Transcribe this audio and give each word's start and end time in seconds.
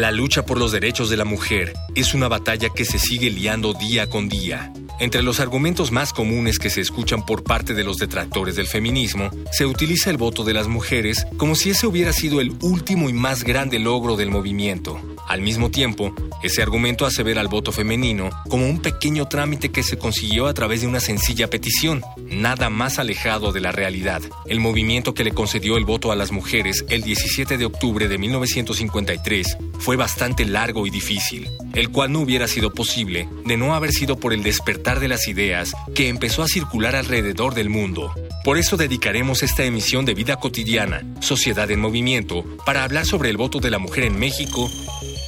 La 0.00 0.10
lucha 0.10 0.46
por 0.46 0.56
los 0.56 0.72
derechos 0.72 1.10
de 1.10 1.18
la 1.18 1.26
mujer 1.26 1.74
es 1.94 2.14
una 2.14 2.26
batalla 2.26 2.70
que 2.70 2.86
se 2.86 2.98
sigue 2.98 3.28
liando 3.28 3.74
día 3.74 4.08
con 4.08 4.30
día. 4.30 4.72
Entre 4.98 5.22
los 5.22 5.40
argumentos 5.40 5.92
más 5.92 6.14
comunes 6.14 6.58
que 6.58 6.70
se 6.70 6.80
escuchan 6.80 7.26
por 7.26 7.44
parte 7.44 7.74
de 7.74 7.84
los 7.84 7.98
detractores 7.98 8.56
del 8.56 8.66
feminismo, 8.66 9.28
se 9.52 9.66
utiliza 9.66 10.08
el 10.08 10.16
voto 10.16 10.42
de 10.42 10.54
las 10.54 10.68
mujeres 10.68 11.26
como 11.36 11.54
si 11.54 11.68
ese 11.68 11.86
hubiera 11.86 12.14
sido 12.14 12.40
el 12.40 12.54
último 12.62 13.10
y 13.10 13.12
más 13.12 13.44
grande 13.44 13.78
logro 13.78 14.16
del 14.16 14.30
movimiento. 14.30 14.98
Al 15.30 15.42
mismo 15.42 15.70
tiempo, 15.70 16.12
ese 16.42 16.60
argumento 16.60 17.06
hace 17.06 17.22
ver 17.22 17.38
al 17.38 17.46
voto 17.46 17.70
femenino 17.70 18.30
como 18.48 18.68
un 18.68 18.82
pequeño 18.82 19.28
trámite 19.28 19.70
que 19.70 19.84
se 19.84 19.96
consiguió 19.96 20.48
a 20.48 20.54
través 20.54 20.80
de 20.80 20.88
una 20.88 20.98
sencilla 20.98 21.48
petición, 21.48 22.02
nada 22.16 22.68
más 22.68 22.98
alejado 22.98 23.52
de 23.52 23.60
la 23.60 23.70
realidad. 23.70 24.22
El 24.46 24.58
movimiento 24.58 25.14
que 25.14 25.22
le 25.22 25.30
concedió 25.30 25.76
el 25.76 25.84
voto 25.84 26.10
a 26.10 26.16
las 26.16 26.32
mujeres 26.32 26.84
el 26.88 27.02
17 27.02 27.58
de 27.58 27.64
octubre 27.64 28.08
de 28.08 28.18
1953 28.18 29.56
fue 29.78 29.94
bastante 29.94 30.44
largo 30.44 30.84
y 30.84 30.90
difícil, 30.90 31.48
el 31.74 31.90
cual 31.90 32.10
no 32.10 32.18
hubiera 32.18 32.48
sido 32.48 32.74
posible 32.74 33.28
de 33.44 33.56
no 33.56 33.76
haber 33.76 33.92
sido 33.92 34.18
por 34.18 34.32
el 34.32 34.42
despertar 34.42 34.98
de 34.98 35.06
las 35.06 35.28
ideas 35.28 35.74
que 35.94 36.08
empezó 36.08 36.42
a 36.42 36.48
circular 36.48 36.96
alrededor 36.96 37.54
del 37.54 37.68
mundo. 37.70 38.12
Por 38.42 38.58
eso 38.58 38.76
dedicaremos 38.76 39.44
esta 39.44 39.62
emisión 39.62 40.06
de 40.06 40.14
Vida 40.14 40.36
Cotidiana, 40.36 41.04
Sociedad 41.20 41.70
en 41.70 41.78
Movimiento, 41.78 42.44
para 42.66 42.82
hablar 42.82 43.06
sobre 43.06 43.30
el 43.30 43.36
voto 43.36 43.60
de 43.60 43.70
la 43.70 43.78
mujer 43.78 44.04
en 44.04 44.18
México 44.18 44.68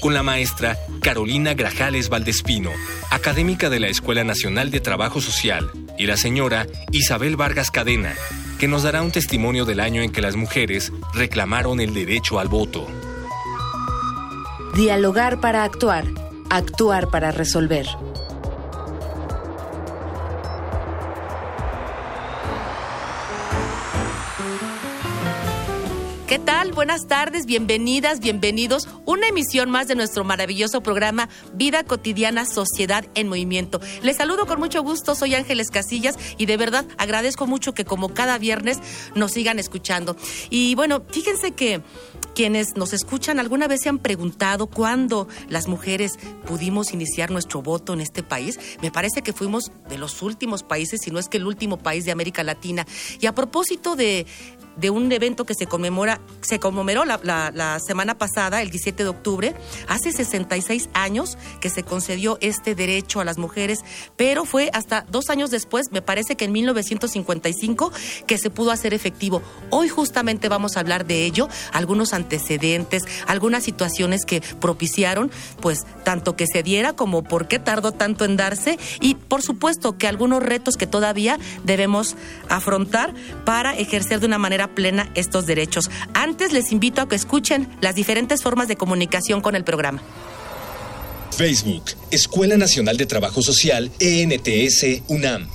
con 0.03 0.15
la 0.15 0.25
maestra 0.25 0.77
Carolina 1.01 1.55
Grajales 1.55 2.09
Valdespino, 2.09 2.73
académica 3.11 3.71
de 3.71 3.79
la 3.79 3.87
Escuela 3.87 4.25
Nacional 4.25 4.73
de 4.73 4.81
Trabajo 4.81 5.21
Social, 5.21 5.71
y 5.97 6.07
la 6.07 6.17
señora 6.17 6.67
Isabel 6.91 7.37
Vargas 7.37 7.71
Cadena, 7.71 8.13
que 8.59 8.67
nos 8.67 8.83
dará 8.83 9.03
un 9.03 9.13
testimonio 9.13 9.65
del 9.65 9.79
año 9.79 10.03
en 10.03 10.11
que 10.11 10.21
las 10.21 10.35
mujeres 10.35 10.93
reclamaron 11.15 11.81
el 11.81 11.95
derecho 11.95 12.41
al 12.41 12.49
voto. 12.49 12.89
Dialogar 14.75 15.41
para 15.41 15.63
actuar, 15.63 16.05
actuar 16.51 17.09
para 17.09 17.31
resolver. 17.31 17.87
¿Qué 26.33 26.39
tal? 26.39 26.73
Buenas 26.73 27.09
tardes, 27.09 27.45
bienvenidas, 27.45 28.19
bienvenidos. 28.19 28.89
Una 29.05 29.29
emisión 29.29 29.69
más 29.69 29.87
de 29.87 29.95
nuestro 29.95 30.25
maravilloso 30.25 30.83
programa 30.83 31.29
Vida 31.53 31.85
Cotidiana, 31.85 32.47
Sociedad 32.47 33.05
en 33.15 33.29
Movimiento. 33.29 33.83
Les 34.01 34.17
saludo 34.17 34.47
con 34.47 34.59
mucho 34.59 34.83
gusto, 34.83 35.15
soy 35.15 35.35
Ángeles 35.35 35.69
Casillas 35.69 36.17
y 36.39 36.47
de 36.47 36.57
verdad 36.57 36.87
agradezco 36.97 37.47
mucho 37.47 37.75
que 37.75 37.85
como 37.85 38.15
cada 38.15 38.39
viernes 38.39 38.79
nos 39.15 39.33
sigan 39.33 39.59
escuchando. 39.59 40.17
Y 40.49 40.75
bueno, 40.75 41.03
fíjense 41.11 41.53
que 41.53 41.83
quienes 42.35 42.79
nos 42.79 42.95
escuchan 42.95 43.39
alguna 43.39 43.69
vez 43.69 43.83
se 43.83 43.91
han 43.91 43.99
preguntado 43.99 44.69
cuándo 44.69 45.29
las 45.51 45.69
mujeres 45.69 46.19
pudimos 46.47 46.95
iniciar 46.95 47.31
nuestro 47.31 47.61
voto 47.61 47.93
en 47.93 48.01
este 48.01 48.23
país. 48.23 48.59
Me 48.81 48.91
parece 48.91 49.21
que 49.21 49.35
fuimos 49.35 49.71
de 49.91 49.99
los 49.99 50.23
últimos 50.23 50.63
países, 50.63 51.03
si 51.03 51.11
no 51.11 51.19
es 51.19 51.29
que 51.29 51.37
el 51.37 51.47
último 51.47 51.77
país 51.77 52.07
de 52.07 52.13
América 52.13 52.43
Latina. 52.43 52.87
Y 53.21 53.27
a 53.27 53.35
propósito 53.35 53.97
de, 53.97 54.25
de 54.77 54.91
un 54.91 55.11
evento 55.13 55.45
que 55.45 55.55
se 55.55 55.67
conmemora, 55.67 56.21
se 56.41 56.59
conmemoró 56.59 57.05
la, 57.05 57.21
la, 57.23 57.79
semana 57.81 58.17
pasada, 58.19 58.63
el 58.63 58.71
17 58.71 59.03
de 59.03 59.09
octubre, 59.09 59.55
hace 59.89 60.13
66 60.13 60.89
años 60.95 61.39
que 61.61 61.71
se 61.71 61.83
concedió 61.83 62.39
este 62.41 62.75
derecho 62.75 63.21
a 63.21 63.25
las 63.25 63.39
mujeres, 63.39 63.81
pero 64.17 64.45
fue 64.45 64.71
hasta 64.73 65.05
dos 65.11 65.31
años 65.31 65.51
después, 65.51 65.93
me 65.93 66.03
parece 66.03 66.37
que 66.37 66.45
en 66.45 66.53
1955, 66.53 67.93
que 68.27 68.39
se 68.39 68.51
pudo 68.51 68.71
hacer 68.71 68.95
efectivo. 68.95 69.43
Hoy 69.71 69.89
justamente 69.89 70.49
vamos 70.49 70.77
a 70.77 70.81
hablar 70.81 71.07
de 71.07 71.25
ello, 71.25 71.49
algunos 71.73 72.13
antecedentes, 72.13 73.05
algunas 73.27 73.65
situaciones 73.65 74.25
que 74.25 74.41
propiciaron, 74.61 75.31
pues, 75.61 75.81
tanto 76.05 76.37
que 76.37 76.47
se 76.47 76.63
diera 76.63 76.93
como 76.93 77.23
por 77.23 77.49
qué 77.49 77.59
tardó 77.59 77.93
tanto 77.93 78.25
en 78.25 78.37
darse 78.37 78.79
y, 79.01 79.15
por 79.15 79.43
supuesto, 79.43 79.99
que 79.99 80.09
algunos 80.09 80.43
retos 80.43 80.77
que 80.77 80.87
todavía 80.87 81.39
debemos 81.65 82.17
afrontar 82.49 83.15
para 83.45 83.77
ejercer 83.77 84.21
de 84.21 84.27
una 84.27 84.39
manera 84.39 84.62
plena 84.69 85.11
estos 85.15 85.47
derechos. 85.47 85.91
Antes 86.15 86.53
les 86.53 86.73
invito 86.73 87.03
a 87.03 87.09
que 87.09 87.17
escuchen 87.17 87.69
las 87.81 87.95
diferentes 87.95 88.43
formas 88.43 88.69
de 88.69 88.77
comunicación 88.77 89.41
con 89.41 89.55
el 89.55 89.65
programa. 89.65 90.03
Facebook, 91.37 91.85
Escuela 92.11 92.57
Nacional 92.57 92.97
de 92.97 93.07
Trabajo 93.07 93.43
Social, 93.43 93.91
ENTS, 93.99 95.03
UNAM. 95.09 95.49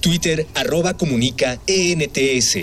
Twitter, 0.00 0.46
arroba 0.54 0.96
comunica, 0.96 1.58
ENTS. 1.66 2.58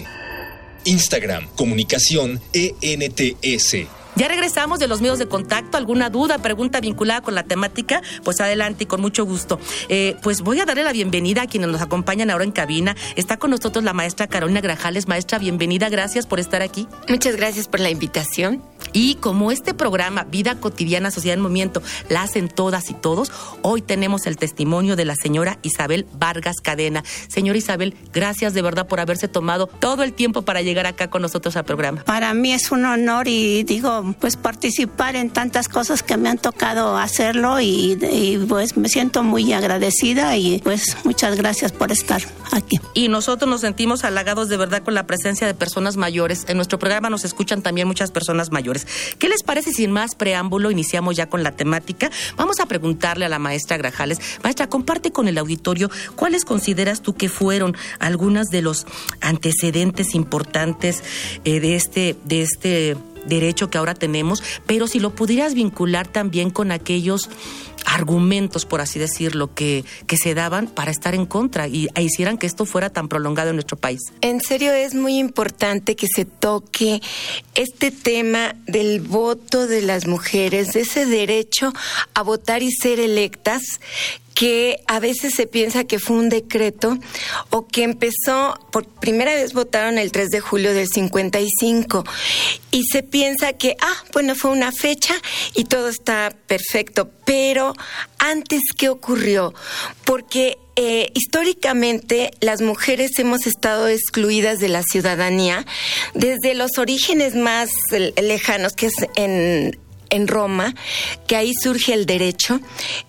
Instagram, 0.85 1.47
comunicación, 1.55 2.39
ENTS. 2.53 3.98
Ya 4.15 4.27
regresamos 4.27 4.79
de 4.79 4.87
los 4.87 5.01
medios 5.01 5.19
de 5.19 5.27
contacto. 5.27 5.77
¿Alguna 5.77 6.09
duda, 6.09 6.37
pregunta 6.39 6.81
vinculada 6.81 7.21
con 7.21 7.35
la 7.35 7.43
temática? 7.43 8.01
Pues 8.23 8.41
adelante 8.41 8.83
y 8.83 8.87
con 8.87 9.01
mucho 9.01 9.25
gusto. 9.25 9.59
Eh, 9.87 10.17
pues 10.21 10.41
voy 10.41 10.59
a 10.59 10.65
darle 10.65 10.83
la 10.83 10.91
bienvenida 10.91 11.43
a 11.43 11.47
quienes 11.47 11.69
nos 11.69 11.81
acompañan 11.81 12.29
ahora 12.29 12.43
en 12.43 12.51
cabina. 12.51 12.95
Está 13.15 13.37
con 13.37 13.51
nosotros 13.51 13.83
la 13.83 13.93
maestra 13.93 14.27
Carolina 14.27 14.61
Grajales. 14.61 15.07
Maestra, 15.07 15.39
bienvenida. 15.39 15.89
Gracias 15.89 16.25
por 16.25 16.39
estar 16.39 16.61
aquí. 16.61 16.87
Muchas 17.07 17.35
gracias 17.35 17.67
por 17.67 17.79
la 17.79 17.89
invitación. 17.89 18.61
Y 18.93 19.15
como 19.15 19.51
este 19.51 19.73
programa, 19.73 20.23
Vida 20.23 20.55
Cotidiana, 20.59 21.11
Sociedad 21.11 21.37
en 21.37 21.41
Movimiento, 21.41 21.81
la 22.09 22.23
hacen 22.23 22.49
todas 22.49 22.89
y 22.89 22.93
todos, 22.93 23.31
hoy 23.61 23.81
tenemos 23.81 24.27
el 24.27 24.37
testimonio 24.37 24.95
de 24.95 25.05
la 25.05 25.15
señora 25.15 25.59
Isabel 25.61 26.05
Vargas 26.13 26.57
Cadena. 26.61 27.03
Señora 27.27 27.57
Isabel, 27.57 27.95
gracias 28.13 28.53
de 28.53 28.61
verdad 28.61 28.87
por 28.87 28.99
haberse 28.99 29.27
tomado 29.27 29.67
todo 29.67 30.03
el 30.03 30.13
tiempo 30.13 30.41
para 30.43 30.61
llegar 30.61 30.85
acá 30.85 31.09
con 31.09 31.21
nosotros 31.21 31.55
al 31.55 31.65
programa. 31.65 32.03
Para 32.03 32.33
mí 32.33 32.53
es 32.53 32.71
un 32.71 32.85
honor 32.85 33.27
y 33.27 33.63
digo, 33.63 34.15
pues 34.19 34.35
participar 34.35 35.15
en 35.15 35.29
tantas 35.29 35.67
cosas 35.67 36.03
que 36.03 36.17
me 36.17 36.29
han 36.29 36.37
tocado 36.37 36.97
hacerlo 36.97 37.59
y, 37.59 37.97
pues 38.47 38.77
me 38.77 38.89
siento 38.89 39.23
muy 39.23 39.53
agradecida 39.53 40.37
y 40.37 40.59
pues 40.59 40.97
muchas 41.03 41.35
gracias 41.35 41.71
por 41.71 41.91
estar 41.91 42.21
aquí. 42.51 42.79
Y 42.93 43.07
nosotros 43.07 43.49
nos 43.49 43.61
sentimos 43.61 44.03
halagados 44.03 44.49
de 44.49 44.57
verdad 44.57 44.83
con 44.83 44.93
la 44.93 45.05
presencia 45.07 45.47
de 45.47 45.53
personas 45.53 45.97
mayores. 45.97 46.45
En 46.47 46.57
nuestro 46.57 46.79
programa 46.79 47.09
nos 47.09 47.25
escuchan 47.25 47.61
también 47.61 47.87
muchas 47.87 48.11
personas 48.11 48.51
mayores. 48.51 48.78
¿Qué 49.17 49.29
les 49.29 49.43
parece 49.43 49.71
sin 49.71 49.91
más 49.91 50.15
preámbulo 50.15 50.71
iniciamos 50.71 51.15
ya 51.15 51.27
con 51.27 51.43
la 51.43 51.55
temática? 51.55 52.09
Vamos 52.35 52.59
a 52.59 52.65
preguntarle 52.65 53.25
a 53.25 53.29
la 53.29 53.39
maestra 53.39 53.77
Grajales. 53.77 54.19
Maestra, 54.43 54.67
comparte 54.67 55.11
con 55.11 55.27
el 55.27 55.37
auditorio 55.37 55.89
cuáles 56.15 56.45
consideras 56.45 57.01
tú 57.01 57.15
que 57.15 57.29
fueron 57.29 57.75
algunas 57.99 58.47
de 58.47 58.61
los 58.61 58.85
antecedentes 59.21 60.15
importantes 60.15 61.03
eh, 61.43 61.59
de 61.59 61.75
este 61.75 62.15
de 62.23 62.41
este 62.41 62.97
derecho 63.29 63.69
que 63.69 63.77
ahora 63.77 63.93
tenemos, 63.93 64.43
pero 64.65 64.87
si 64.87 64.99
lo 64.99 65.11
pudieras 65.15 65.53
vincular 65.53 66.07
también 66.07 66.49
con 66.49 66.71
aquellos 66.71 67.29
argumentos, 67.85 68.65
por 68.65 68.81
así 68.81 68.99
decirlo, 68.99 69.53
que, 69.53 69.85
que 70.07 70.17
se 70.17 70.33
daban 70.33 70.67
para 70.67 70.91
estar 70.91 71.15
en 71.15 71.25
contra 71.25 71.67
y 71.67 71.87
e 71.95 72.03
hicieran 72.03 72.37
que 72.37 72.47
esto 72.47 72.65
fuera 72.65 72.89
tan 72.89 73.07
prolongado 73.07 73.49
en 73.49 73.55
nuestro 73.55 73.77
país. 73.77 74.01
En 74.21 74.41
serio, 74.41 74.73
es 74.73 74.93
muy 74.93 75.17
importante 75.17 75.95
que 75.95 76.07
se 76.13 76.25
toque 76.25 77.01
este 77.55 77.91
tema 77.91 78.55
del 78.67 79.01
voto 79.01 79.67
de 79.67 79.81
las 79.81 80.07
mujeres, 80.07 80.73
de 80.73 80.81
ese 80.81 81.05
derecho 81.05 81.73
a 82.13 82.21
votar 82.21 82.63
y 82.63 82.71
ser 82.71 82.99
electas, 82.99 83.61
que 84.39 84.79
a 84.87 85.01
veces 85.01 85.33
se 85.35 85.47
piensa 85.47 85.83
que 85.83 85.99
fue 85.99 86.15
un 86.15 86.29
decreto 86.29 86.97
o 87.49 87.67
que 87.67 87.83
empezó, 87.83 88.57
por 88.71 88.85
primera 88.87 89.33
vez 89.33 89.51
votaron 89.51 89.97
el 89.97 90.13
3 90.13 90.29
de 90.29 90.39
julio 90.39 90.73
del 90.73 90.87
55 90.87 92.05
y 92.71 92.85
se 92.85 93.03
piensa 93.03 93.51
que, 93.51 93.75
ah, 93.81 94.03
bueno, 94.13 94.35
fue 94.35 94.51
una 94.51 94.71
fecha 94.71 95.13
y 95.55 95.65
todo 95.65 95.89
está 95.89 96.33
perfecto, 96.47 97.11
pero 97.25 97.73
antes, 98.17 98.61
¿qué 98.77 98.87
ocurrió? 98.87 99.53
Porque 100.05 100.57
eh, 100.77 101.11
históricamente 101.15 102.31
las 102.39 102.61
mujeres 102.61 103.19
hemos 103.19 103.45
estado 103.45 103.89
excluidas 103.89 104.59
de 104.59 104.69
la 104.69 104.83
ciudadanía 104.83 105.65
desde 106.13 106.53
los 106.53 106.77
orígenes 106.77 107.35
más 107.35 107.71
lejanos, 108.15 108.71
que 108.71 108.85
es 108.85 108.95
en 109.17 109.77
en 110.09 110.27
Roma, 110.27 110.75
que 111.27 111.35
ahí 111.35 111.53
surge 111.53 111.93
el 111.93 112.05
derecho, 112.05 112.59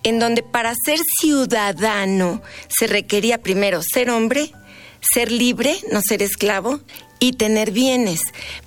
en 0.03 0.19
donde 0.19 0.43
para 0.43 0.73
ser 0.85 0.99
ciudadano 1.19 2.41
se 2.67 2.87
requería 2.87 3.41
primero 3.41 3.81
ser 3.81 4.09
hombre, 4.09 4.51
ser 5.13 5.31
libre, 5.31 5.77
no 5.91 6.01
ser 6.01 6.21
esclavo, 6.21 6.79
y 7.21 7.33
tener 7.33 7.69
bienes, 7.69 8.19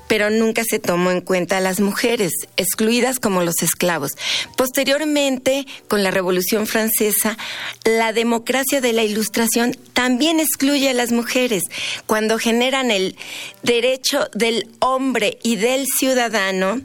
pero 0.06 0.30
nunca 0.30 0.62
se 0.62 0.78
tomó 0.78 1.10
en 1.10 1.22
cuenta 1.22 1.58
a 1.58 1.60
las 1.60 1.80
mujeres, 1.80 2.30
excluidas 2.56 3.18
como 3.18 3.42
los 3.42 3.62
esclavos. 3.62 4.12
Posteriormente, 4.56 5.66
con 5.88 6.04
la 6.04 6.12
Revolución 6.12 6.68
Francesa, 6.68 7.36
la 7.84 8.12
democracia 8.12 8.80
de 8.80 8.92
la 8.92 9.02
Ilustración 9.02 9.76
también 9.92 10.38
excluye 10.38 10.88
a 10.88 10.94
las 10.94 11.10
mujeres 11.10 11.64
cuando 12.06 12.38
generan 12.38 12.92
el 12.92 13.16
derecho 13.64 14.28
del 14.34 14.68
hombre 14.78 15.36
y 15.42 15.56
del 15.56 15.86
ciudadano 15.88 16.80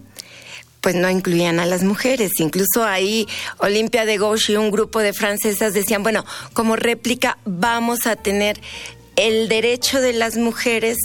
pues 0.81 0.95
no 0.95 1.09
incluían 1.09 1.59
a 1.59 1.65
las 1.65 1.83
mujeres. 1.83 2.39
Incluso 2.39 2.83
ahí 2.83 3.27
Olimpia 3.57 4.05
de 4.05 4.17
Gauche 4.17 4.53
y 4.53 4.55
un 4.55 4.71
grupo 4.71 4.99
de 4.99 5.13
francesas 5.13 5.73
decían, 5.73 6.03
bueno, 6.03 6.25
como 6.53 6.75
réplica 6.75 7.37
vamos 7.45 8.07
a 8.07 8.15
tener 8.15 8.59
el 9.15 9.49
derecho 9.49 9.99
de 9.99 10.13
las 10.13 10.37
mujeres 10.37 10.97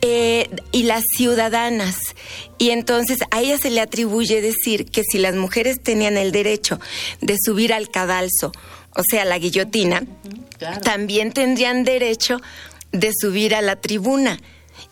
eh, 0.00 0.48
y 0.70 0.84
las 0.84 1.02
ciudadanas. 1.16 1.96
Y 2.58 2.70
entonces 2.70 3.20
a 3.30 3.40
ella 3.40 3.58
se 3.58 3.70
le 3.70 3.80
atribuye 3.80 4.40
decir 4.40 4.86
que 4.86 5.02
si 5.02 5.18
las 5.18 5.34
mujeres 5.34 5.82
tenían 5.82 6.16
el 6.16 6.30
derecho 6.30 6.78
de 7.20 7.36
subir 7.42 7.72
al 7.72 7.90
cadalso, 7.90 8.52
o 8.96 9.02
sea, 9.08 9.24
la 9.24 9.38
guillotina, 9.38 10.04
también 10.82 11.32
tendrían 11.32 11.84
derecho 11.84 12.40
de 12.92 13.10
subir 13.18 13.54
a 13.54 13.62
la 13.62 13.76
tribuna 13.76 14.38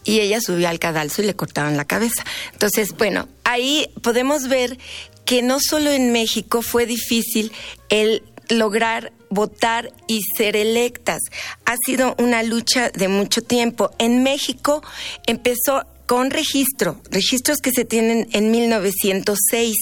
y 0.04 0.20
ella 0.20 0.40
subió 0.40 0.68
al 0.68 0.78
cadalso 0.78 1.22
y 1.22 1.26
le 1.26 1.34
cortaron 1.34 1.76
la 1.76 1.84
cabeza. 1.84 2.24
Entonces, 2.52 2.92
bueno, 2.96 3.28
ahí 3.44 3.88
podemos 4.02 4.48
ver 4.48 4.78
que 5.24 5.42
no 5.42 5.58
solo 5.60 5.90
en 5.90 6.12
México 6.12 6.62
fue 6.62 6.86
difícil 6.86 7.52
el 7.88 8.22
lograr 8.48 9.12
votar 9.30 9.92
y 10.08 10.20
ser 10.36 10.56
electas. 10.56 11.20
Ha 11.64 11.76
sido 11.86 12.14
una 12.18 12.42
lucha 12.42 12.90
de 12.90 13.08
mucho 13.08 13.42
tiempo. 13.42 13.90
En 13.98 14.22
México 14.22 14.82
empezó 15.26 15.86
con 16.06 16.30
registro, 16.30 17.00
registros 17.10 17.58
que 17.58 17.70
se 17.70 17.84
tienen 17.84 18.28
en 18.32 18.50
1906. 18.50 19.74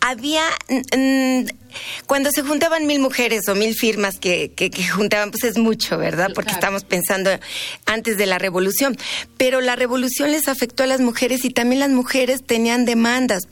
Había, 0.00 0.42
cuando 2.06 2.30
se 2.30 2.42
juntaban 2.42 2.86
mil 2.86 3.00
mujeres 3.00 3.48
o 3.48 3.54
mil 3.54 3.74
firmas 3.74 4.18
que, 4.18 4.52
que, 4.54 4.70
juntaban, 4.88 5.30
pues 5.30 5.44
es 5.44 5.58
mucho, 5.58 5.98
¿verdad? 5.98 6.30
Porque 6.34 6.52
estamos 6.52 6.84
pensando 6.84 7.30
antes 7.86 8.16
de 8.16 8.26
la 8.26 8.38
revolución. 8.38 8.96
Pero 9.36 9.60
la 9.60 9.76
revolución 9.76 10.32
les 10.32 10.48
afectó 10.48 10.84
a 10.84 10.86
las 10.86 11.00
mujeres 11.00 11.44
y 11.44 11.50
también 11.50 11.80
las 11.80 11.90
mujeres 11.90 12.44
tenían 12.44 12.84
demandas 12.84 13.48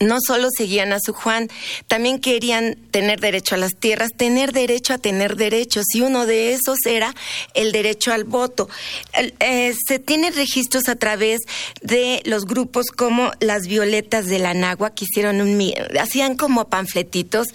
no 0.00 0.18
solo 0.24 0.48
seguían 0.56 0.92
a 0.92 1.00
su 1.00 1.12
Juan, 1.12 1.48
también 1.86 2.20
querían 2.20 2.76
tener 2.90 3.20
derecho 3.20 3.54
a 3.54 3.58
las 3.58 3.74
tierras, 3.74 4.10
tener 4.16 4.52
derecho 4.52 4.94
a 4.94 4.98
tener 4.98 5.36
derechos, 5.36 5.84
y 5.94 6.00
uno 6.00 6.26
de 6.26 6.52
esos 6.52 6.78
era 6.86 7.14
el 7.54 7.72
derecho 7.72 8.12
al 8.12 8.24
voto. 8.24 8.68
Eh, 9.40 9.74
se 9.86 9.98
tienen 9.98 10.34
registros 10.34 10.88
a 10.88 10.96
través 10.96 11.40
de 11.82 12.22
los 12.24 12.44
grupos 12.44 12.86
como 12.86 13.32
las 13.40 13.66
Violetas 13.66 14.26
de 14.26 14.38
la 14.38 14.54
Nagua, 14.54 14.94
que 14.94 15.04
hicieron 15.04 15.40
un, 15.40 15.58
hacían 16.00 16.36
como 16.36 16.68
panfletitos, 16.68 17.48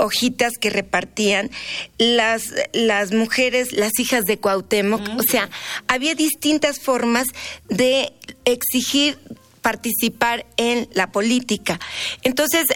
hojitas 0.00 0.52
que 0.60 0.70
repartían, 0.70 1.50
las, 1.98 2.44
las 2.72 3.12
mujeres, 3.12 3.72
las 3.72 3.98
hijas 3.98 4.24
de 4.24 4.38
Cuauhtémoc, 4.38 5.02
o 5.18 5.22
sea, 5.22 5.50
había 5.88 6.14
distintas 6.14 6.80
formas 6.80 7.26
de 7.68 8.12
exigir 8.44 9.18
participar 9.64 10.44
en 10.58 10.88
la 10.92 11.10
política. 11.10 11.80
Entonces, 12.22 12.66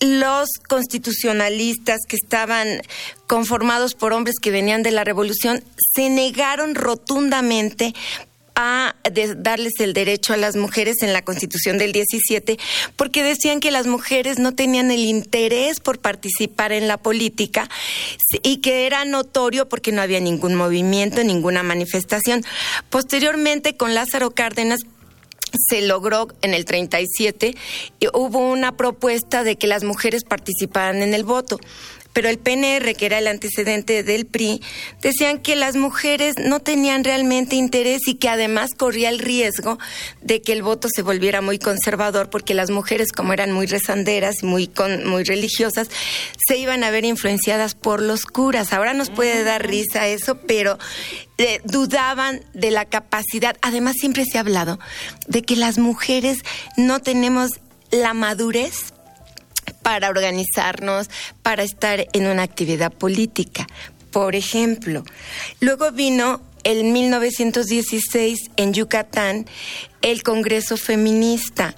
los 0.00 0.48
constitucionalistas 0.66 1.98
que 2.08 2.16
estaban 2.16 2.80
conformados 3.26 3.94
por 3.94 4.14
hombres 4.14 4.36
que 4.40 4.50
venían 4.50 4.82
de 4.82 4.90
la 4.90 5.04
revolución 5.04 5.62
se 5.94 6.08
negaron 6.08 6.74
rotundamente 6.74 7.92
a 8.60 8.96
darles 9.36 9.74
el 9.78 9.92
derecho 9.92 10.32
a 10.32 10.36
las 10.36 10.56
mujeres 10.56 11.02
en 11.02 11.12
la 11.12 11.22
Constitución 11.22 11.78
del 11.78 11.92
17, 11.92 12.58
porque 12.96 13.22
decían 13.22 13.60
que 13.60 13.70
las 13.70 13.86
mujeres 13.86 14.40
no 14.40 14.52
tenían 14.52 14.90
el 14.90 15.04
interés 15.04 15.78
por 15.78 16.00
participar 16.00 16.72
en 16.72 16.88
la 16.88 16.96
política 16.96 17.68
y 18.42 18.56
que 18.56 18.86
era 18.86 19.04
notorio 19.04 19.68
porque 19.68 19.92
no 19.92 20.02
había 20.02 20.18
ningún 20.18 20.56
movimiento, 20.56 21.22
ninguna 21.22 21.62
manifestación. 21.62 22.44
Posteriormente, 22.90 23.76
con 23.76 23.94
Lázaro 23.94 24.32
Cárdenas, 24.32 24.80
se 25.52 25.82
logró 25.82 26.28
en 26.42 26.54
el 26.54 26.64
37 26.64 27.54
y 28.00 28.06
hubo 28.14 28.38
una 28.38 28.76
propuesta 28.76 29.44
de 29.44 29.56
que 29.56 29.66
las 29.66 29.84
mujeres 29.84 30.24
participaran 30.24 31.02
en 31.02 31.14
el 31.14 31.24
voto. 31.24 31.58
Pero 32.12 32.28
el 32.28 32.38
PNR, 32.38 32.94
que 32.94 33.06
era 33.06 33.18
el 33.18 33.26
antecedente 33.26 34.02
del 34.02 34.26
PRI, 34.26 34.60
decían 35.00 35.38
que 35.38 35.56
las 35.56 35.76
mujeres 35.76 36.34
no 36.38 36.60
tenían 36.60 37.04
realmente 37.04 37.56
interés 37.56 38.08
y 38.08 38.14
que 38.14 38.28
además 38.28 38.70
corría 38.76 39.08
el 39.08 39.18
riesgo 39.18 39.78
de 40.20 40.42
que 40.42 40.52
el 40.52 40.62
voto 40.62 40.88
se 40.92 41.02
volviera 41.02 41.40
muy 41.40 41.58
conservador, 41.58 42.30
porque 42.30 42.54
las 42.54 42.70
mujeres, 42.70 43.12
como 43.12 43.32
eran 43.32 43.52
muy 43.52 43.66
rezanderas 43.66 44.42
y 44.42 44.46
muy, 44.46 44.70
muy 45.04 45.24
religiosas, 45.24 45.88
se 46.46 46.56
iban 46.56 46.82
a 46.82 46.90
ver 46.90 47.04
influenciadas 47.04 47.74
por 47.74 48.02
los 48.02 48.24
curas. 48.24 48.72
Ahora 48.72 48.94
nos 48.94 49.10
puede 49.10 49.44
dar 49.44 49.66
risa 49.66 50.08
eso, 50.08 50.38
pero 50.46 50.78
eh, 51.38 51.60
dudaban 51.64 52.40
de 52.52 52.70
la 52.70 52.84
capacidad. 52.84 53.56
Además, 53.62 53.94
siempre 53.98 54.24
se 54.24 54.38
ha 54.38 54.40
hablado 54.40 54.78
de 55.26 55.42
que 55.42 55.56
las 55.56 55.78
mujeres 55.78 56.38
no 56.76 57.00
tenemos 57.00 57.50
la 57.90 58.12
madurez 58.12 58.92
para 59.88 60.10
organizarnos, 60.10 61.08
para 61.40 61.62
estar 61.62 62.08
en 62.12 62.26
una 62.26 62.42
actividad 62.42 62.92
política. 62.92 63.66
Por 64.10 64.34
ejemplo, 64.34 65.02
luego 65.60 65.92
vino 65.92 66.42
en 66.62 66.92
1916 66.92 68.50
en 68.58 68.74
Yucatán 68.74 69.46
el 70.02 70.22
Congreso 70.22 70.76
Feminista, 70.76 71.74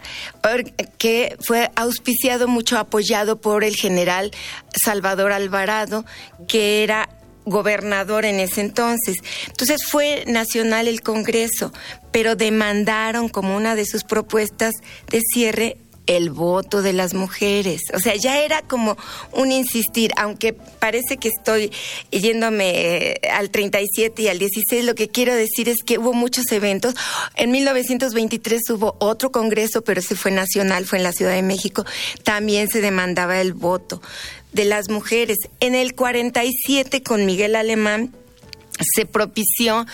que 0.98 1.36
fue 1.40 1.70
auspiciado 1.76 2.48
mucho, 2.48 2.78
apoyado 2.78 3.40
por 3.40 3.62
el 3.62 3.76
general 3.76 4.32
Salvador 4.74 5.30
Alvarado, 5.30 6.04
que 6.48 6.82
era 6.82 7.08
gobernador 7.44 8.24
en 8.24 8.40
ese 8.40 8.60
entonces. 8.60 9.18
Entonces 9.46 9.86
fue 9.86 10.24
nacional 10.26 10.88
el 10.88 11.02
Congreso, 11.02 11.72
pero 12.10 12.34
demandaron 12.34 13.28
como 13.28 13.56
una 13.56 13.76
de 13.76 13.86
sus 13.86 14.02
propuestas 14.02 14.74
de 15.12 15.20
cierre 15.32 15.76
el 16.10 16.30
voto 16.30 16.82
de 16.82 16.92
las 16.92 17.14
mujeres. 17.14 17.82
O 17.94 18.00
sea, 18.00 18.16
ya 18.16 18.40
era 18.40 18.62
como 18.62 18.96
un 19.32 19.52
insistir, 19.52 20.10
aunque 20.16 20.52
parece 20.52 21.18
que 21.18 21.28
estoy 21.28 21.70
yéndome 22.10 22.70
eh, 22.70 23.20
al 23.32 23.50
37 23.50 24.22
y 24.22 24.28
al 24.28 24.40
16, 24.40 24.84
lo 24.84 24.96
que 24.96 25.08
quiero 25.08 25.34
decir 25.36 25.68
es 25.68 25.84
que 25.84 25.98
hubo 25.98 26.12
muchos 26.12 26.50
eventos. 26.50 26.96
En 27.36 27.52
1923 27.52 28.70
hubo 28.70 28.96
otro 28.98 29.30
congreso, 29.30 29.82
pero 29.82 30.00
ese 30.00 30.16
fue 30.16 30.32
nacional, 30.32 30.84
fue 30.84 30.98
en 30.98 31.04
la 31.04 31.12
Ciudad 31.12 31.32
de 31.32 31.42
México. 31.42 31.84
También 32.24 32.66
se 32.68 32.80
demandaba 32.80 33.40
el 33.40 33.52
voto 33.52 34.02
de 34.52 34.64
las 34.64 34.88
mujeres. 34.88 35.38
En 35.60 35.76
el 35.76 35.94
47 35.94 37.04
con 37.04 37.24
Miguel 37.24 37.54
Alemán 37.54 38.12
se 38.96 39.06
propició 39.06 39.86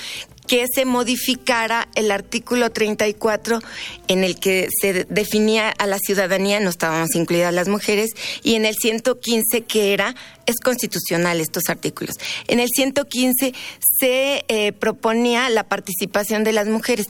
que 0.46 0.66
se 0.72 0.84
modificara 0.84 1.88
el 1.94 2.10
artículo 2.10 2.70
34 2.70 3.60
en 4.08 4.24
el 4.24 4.38
que 4.38 4.68
se 4.80 5.04
definía 5.04 5.70
a 5.70 5.86
la 5.86 5.98
ciudadanía, 5.98 6.60
no 6.60 6.70
estábamos 6.70 7.14
incluidas 7.14 7.52
las 7.52 7.68
mujeres, 7.68 8.10
y 8.42 8.54
en 8.54 8.64
el 8.64 8.74
115 8.74 9.62
que 9.62 9.92
era, 9.92 10.14
es 10.46 10.56
constitucional 10.62 11.40
estos 11.40 11.64
artículos, 11.68 12.16
en 12.48 12.60
el 12.60 12.68
115 12.68 13.54
se 13.98 14.44
eh, 14.48 14.72
proponía 14.72 15.48
la 15.50 15.64
participación 15.64 16.44
de 16.44 16.52
las 16.52 16.66
mujeres. 16.66 17.08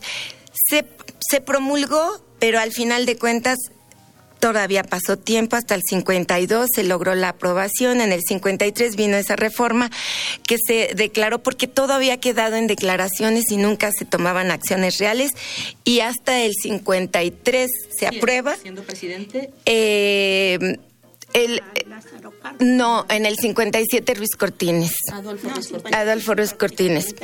Se, 0.52 0.84
se 1.28 1.40
promulgó, 1.40 2.20
pero 2.38 2.58
al 2.58 2.72
final 2.72 3.06
de 3.06 3.16
cuentas 3.16 3.58
Todavía 4.40 4.82
pasó 4.82 5.16
tiempo, 5.16 5.56
hasta 5.56 5.74
el 5.74 5.82
52 5.88 6.68
se 6.74 6.84
logró 6.84 7.14
la 7.14 7.30
aprobación, 7.30 8.00
en 8.00 8.12
el 8.12 8.22
53 8.22 8.96
vino 8.96 9.16
esa 9.16 9.36
reforma 9.36 9.90
que 10.46 10.56
se 10.64 10.90
declaró 10.94 11.42
porque 11.42 11.66
todo 11.66 11.94
había 11.94 12.18
quedado 12.18 12.56
en 12.56 12.66
declaraciones 12.66 13.50
y 13.50 13.56
nunca 13.56 13.90
se 13.96 14.04
tomaban 14.04 14.50
acciones 14.50 14.98
reales 14.98 15.32
y 15.84 16.00
hasta 16.00 16.42
el 16.42 16.52
53 16.54 17.70
se 17.98 18.06
aprueba. 18.06 18.56
Siendo 18.56 18.82
presidente. 18.82 19.50
Eh, 19.64 20.78
el, 21.36 21.62
no, 22.60 23.04
en 23.10 23.26
el 23.26 23.36
57 23.36 24.14
Ruiz 24.14 24.36
Cortines. 24.36 24.92
Adolfo 25.12 25.48
Ruiz 25.48 25.68
Cortines. 25.68 25.94
Adolfo 25.94 26.34
Ruiz 26.34 26.54
Cortines. 26.54 27.14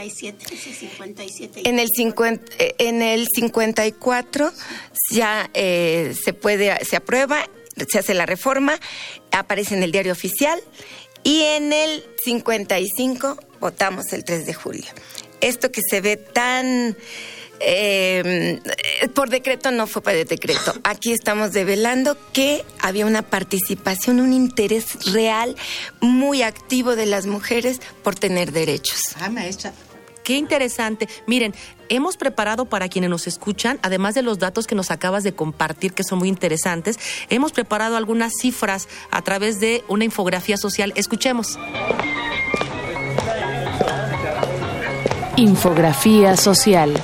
En 1.65 1.79
el, 1.79 1.89
50, 1.89 2.45
en 2.79 3.03
el 3.03 3.27
54 3.35 4.53
ya 5.11 5.49
eh, 5.55 6.15
se 6.23 6.35
puede, 6.35 6.85
se 6.85 6.97
aprueba, 6.97 7.49
se 7.89 7.99
hace 7.99 8.13
la 8.13 8.27
reforma, 8.27 8.79
aparece 9.31 9.75
en 9.75 9.83
el 9.83 9.93
diario 9.93 10.13
oficial 10.13 10.61
y 11.25 11.43
en 11.43 11.73
el 11.73 12.05
55 12.23 13.39
votamos 13.61 14.13
el 14.13 14.25
3 14.25 14.45
de 14.45 14.55
julio. 14.55 14.91
Esto 15.41 15.73
que 15.73 15.81
se 15.89 16.03
ve 16.03 16.19
tan 16.19 16.97
eh, 17.61 18.61
por 19.09 19.31
decreto 19.31 19.71
no 19.71 19.87
fue 19.87 20.03
por 20.03 20.13
decreto. 20.13 20.75
Aquí 20.85 21.13
estamos 21.13 21.53
develando 21.53 22.17
que 22.33 22.65
había 22.81 23.07
una 23.07 23.23
participación, 23.23 24.21
un 24.21 24.33
interés 24.33 25.13
real 25.13 25.57
muy 26.01 26.43
activo 26.43 26.97
de 26.97 27.07
las 27.07 27.27
mujeres 27.27 27.81
por 28.03 28.15
tener 28.15 28.53
derechos. 28.53 29.01
Ah, 29.21 29.29
maestra, 29.29 29.73
Qué 30.25 30.37
interesante. 30.37 31.09
Miren, 31.27 31.55
hemos 31.89 32.17
preparado 32.17 32.67
para 32.67 32.89
quienes 32.89 33.11
nos 33.11 33.27
escuchan, 33.27 33.79
además 33.83 34.15
de 34.15 34.23
los 34.23 34.39
datos 34.39 34.67
que 34.67 34.75
nos 34.75 34.91
acabas 34.91 35.25
de 35.25 35.35
compartir, 35.35 35.95
que 35.95 36.05
son 36.05 36.21
muy 36.21 36.29
interesantes, 36.29 36.99
hemos 37.29 37.53
preparado 37.53 37.97
algunas 37.97 38.33
cifras 38.41 38.89
a 39.11 39.23
través 39.23 39.59
de 39.59 39.83
una 39.89 40.05
infografía 40.05 40.57
social. 40.57 40.93
Escuchemos. 40.97 41.59
Infografía 45.37 46.37
social. 46.37 47.03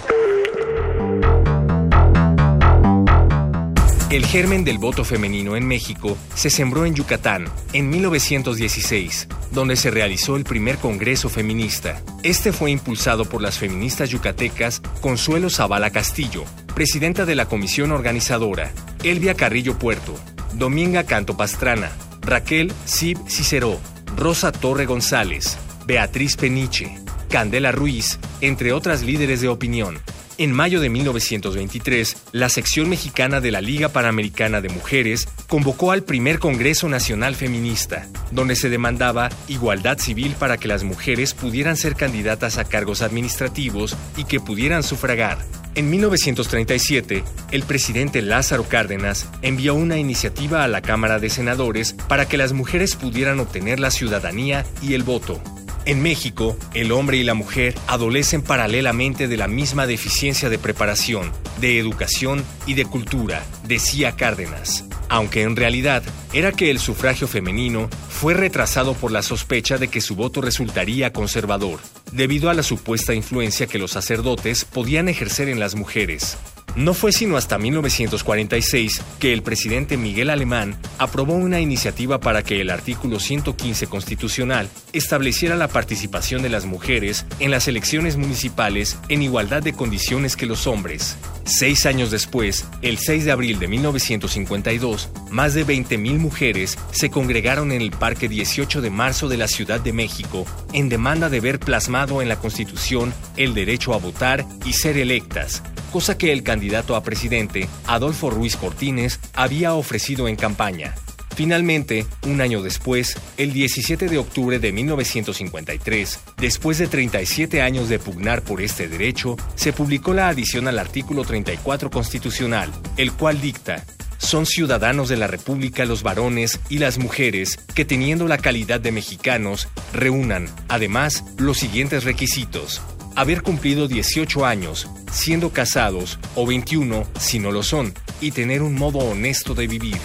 El 4.10 4.24
germen 4.24 4.64
del 4.64 4.78
voto 4.78 5.04
femenino 5.04 5.54
en 5.54 5.66
México 5.66 6.16
se 6.34 6.48
sembró 6.48 6.86
en 6.86 6.94
Yucatán 6.94 7.44
en 7.74 7.90
1916, 7.90 9.28
donde 9.50 9.76
se 9.76 9.90
realizó 9.90 10.36
el 10.36 10.44
primer 10.44 10.78
Congreso 10.78 11.28
Feminista. 11.28 12.02
Este 12.22 12.52
fue 12.52 12.70
impulsado 12.70 13.26
por 13.26 13.42
las 13.42 13.58
feministas 13.58 14.08
yucatecas 14.08 14.80
Consuelo 15.02 15.50
Zavala 15.50 15.90
Castillo, 15.90 16.44
presidenta 16.74 17.26
de 17.26 17.34
la 17.34 17.44
comisión 17.50 17.92
organizadora, 17.92 18.72
Elvia 19.04 19.34
Carrillo 19.34 19.78
Puerto, 19.78 20.14
Dominga 20.54 21.04
Canto 21.04 21.36
Pastrana, 21.36 21.90
Raquel 22.22 22.72
Sib 22.86 23.18
Ciceró, 23.28 23.78
Rosa 24.16 24.52
Torre 24.52 24.86
González, 24.86 25.58
Beatriz 25.84 26.36
Peniche, 26.36 26.98
Candela 27.28 27.72
Ruiz, 27.72 28.18
entre 28.40 28.72
otras 28.72 29.02
líderes 29.02 29.42
de 29.42 29.48
opinión. 29.48 29.98
En 30.40 30.52
mayo 30.52 30.80
de 30.80 30.88
1923, 30.88 32.16
la 32.30 32.48
sección 32.48 32.88
mexicana 32.88 33.40
de 33.40 33.50
la 33.50 33.60
Liga 33.60 33.88
Panamericana 33.88 34.60
de 34.60 34.68
Mujeres 34.68 35.26
convocó 35.48 35.90
al 35.90 36.04
primer 36.04 36.38
Congreso 36.38 36.88
Nacional 36.88 37.34
Feminista, 37.34 38.06
donde 38.30 38.54
se 38.54 38.70
demandaba 38.70 39.30
igualdad 39.48 39.98
civil 39.98 40.36
para 40.38 40.56
que 40.56 40.68
las 40.68 40.84
mujeres 40.84 41.34
pudieran 41.34 41.76
ser 41.76 41.96
candidatas 41.96 42.56
a 42.56 42.64
cargos 42.64 43.02
administrativos 43.02 43.96
y 44.16 44.26
que 44.26 44.38
pudieran 44.38 44.84
sufragar. 44.84 45.38
En 45.74 45.90
1937, 45.90 47.24
el 47.50 47.64
presidente 47.64 48.22
Lázaro 48.22 48.62
Cárdenas 48.62 49.28
envió 49.42 49.74
una 49.74 49.98
iniciativa 49.98 50.62
a 50.62 50.68
la 50.68 50.82
Cámara 50.82 51.18
de 51.18 51.30
Senadores 51.30 51.96
para 52.06 52.28
que 52.28 52.36
las 52.36 52.52
mujeres 52.52 52.94
pudieran 52.94 53.40
obtener 53.40 53.80
la 53.80 53.90
ciudadanía 53.90 54.64
y 54.82 54.94
el 54.94 55.02
voto. 55.02 55.42
En 55.88 56.02
México, 56.02 56.54
el 56.74 56.92
hombre 56.92 57.16
y 57.16 57.24
la 57.24 57.32
mujer 57.32 57.74
adolecen 57.86 58.42
paralelamente 58.42 59.26
de 59.26 59.38
la 59.38 59.48
misma 59.48 59.86
deficiencia 59.86 60.50
de 60.50 60.58
preparación, 60.58 61.32
de 61.62 61.78
educación 61.78 62.44
y 62.66 62.74
de 62.74 62.84
cultura, 62.84 63.42
decía 63.64 64.14
Cárdenas, 64.14 64.84
aunque 65.08 65.44
en 65.44 65.56
realidad 65.56 66.02
era 66.34 66.52
que 66.52 66.70
el 66.70 66.78
sufragio 66.78 67.26
femenino 67.26 67.88
fue 68.10 68.34
retrasado 68.34 68.92
por 68.92 69.12
la 69.12 69.22
sospecha 69.22 69.78
de 69.78 69.88
que 69.88 70.02
su 70.02 70.14
voto 70.14 70.42
resultaría 70.42 71.14
conservador, 71.14 71.80
debido 72.12 72.50
a 72.50 72.54
la 72.54 72.62
supuesta 72.62 73.14
influencia 73.14 73.66
que 73.66 73.78
los 73.78 73.92
sacerdotes 73.92 74.66
podían 74.66 75.08
ejercer 75.08 75.48
en 75.48 75.58
las 75.58 75.74
mujeres. 75.74 76.36
No 76.78 76.94
fue 76.94 77.10
sino 77.10 77.36
hasta 77.36 77.58
1946 77.58 79.02
que 79.18 79.32
el 79.32 79.42
presidente 79.42 79.96
Miguel 79.96 80.30
Alemán 80.30 80.76
aprobó 80.98 81.34
una 81.34 81.58
iniciativa 81.58 82.20
para 82.20 82.44
que 82.44 82.60
el 82.60 82.70
artículo 82.70 83.18
115 83.18 83.88
constitucional 83.88 84.68
estableciera 84.92 85.56
la 85.56 85.66
participación 85.66 86.40
de 86.40 86.50
las 86.50 86.66
mujeres 86.66 87.26
en 87.40 87.50
las 87.50 87.66
elecciones 87.66 88.16
municipales 88.16 88.96
en 89.08 89.22
igualdad 89.22 89.60
de 89.60 89.72
condiciones 89.72 90.36
que 90.36 90.46
los 90.46 90.68
hombres. 90.68 91.16
Seis 91.42 91.84
años 91.84 92.12
después, 92.12 92.64
el 92.80 92.98
6 92.98 93.24
de 93.24 93.32
abril 93.32 93.58
de 93.58 93.66
1952, 93.66 95.10
más 95.32 95.54
de 95.54 95.66
20.000 95.66 96.18
mujeres 96.18 96.78
se 96.92 97.10
congregaron 97.10 97.72
en 97.72 97.82
el 97.82 97.90
Parque 97.90 98.28
18 98.28 98.82
de 98.82 98.90
marzo 98.90 99.28
de 99.28 99.36
la 99.36 99.48
Ciudad 99.48 99.80
de 99.80 99.92
México 99.92 100.46
en 100.72 100.88
demanda 100.88 101.28
de 101.28 101.40
ver 101.40 101.58
plasmado 101.58 102.22
en 102.22 102.28
la 102.28 102.38
Constitución 102.38 103.12
el 103.36 103.52
derecho 103.52 103.94
a 103.94 103.98
votar 103.98 104.46
y 104.64 104.74
ser 104.74 104.96
electas, 104.96 105.64
cosa 105.88 106.16
que 106.16 106.32
el 106.32 106.42
candidato 106.42 106.96
a 106.96 107.02
presidente, 107.02 107.68
Adolfo 107.86 108.30
Ruiz 108.30 108.56
Cortines, 108.56 109.20
había 109.34 109.74
ofrecido 109.74 110.28
en 110.28 110.36
campaña. 110.36 110.94
Finalmente, 111.38 112.04
un 112.26 112.40
año 112.40 112.62
después, 112.62 113.16
el 113.36 113.52
17 113.52 114.08
de 114.08 114.18
octubre 114.18 114.58
de 114.58 114.72
1953, 114.72 116.18
después 116.36 116.78
de 116.78 116.88
37 116.88 117.62
años 117.62 117.88
de 117.88 118.00
pugnar 118.00 118.42
por 118.42 118.60
este 118.60 118.88
derecho, 118.88 119.36
se 119.54 119.72
publicó 119.72 120.14
la 120.14 120.28
adición 120.28 120.66
al 120.66 120.80
artículo 120.80 121.24
34 121.24 121.90
constitucional, 121.90 122.72
el 122.96 123.12
cual 123.12 123.40
dicta 123.40 123.84
son 124.18 124.46
ciudadanos 124.46 125.08
de 125.08 125.16
la 125.16 125.28
República 125.28 125.84
los 125.84 126.02
varones 126.02 126.58
y 126.68 126.78
las 126.78 126.98
mujeres 126.98 127.56
que 127.72 127.84
teniendo 127.84 128.26
la 128.26 128.38
calidad 128.38 128.80
de 128.80 128.90
mexicanos 128.90 129.68
reúnan, 129.92 130.48
además, 130.68 131.24
los 131.38 131.58
siguientes 131.58 132.02
requisitos 132.02 132.82
haber 133.18 133.42
cumplido 133.42 133.88
18 133.88 134.46
años, 134.46 134.88
siendo 135.10 135.50
casados, 135.50 136.20
o 136.36 136.46
21 136.46 137.04
si 137.18 137.40
no 137.40 137.50
lo 137.50 137.64
son, 137.64 137.92
y 138.20 138.30
tener 138.30 138.62
un 138.62 138.76
modo 138.76 138.98
honesto 139.00 139.54
de 139.54 139.66
vivir. 139.66 139.96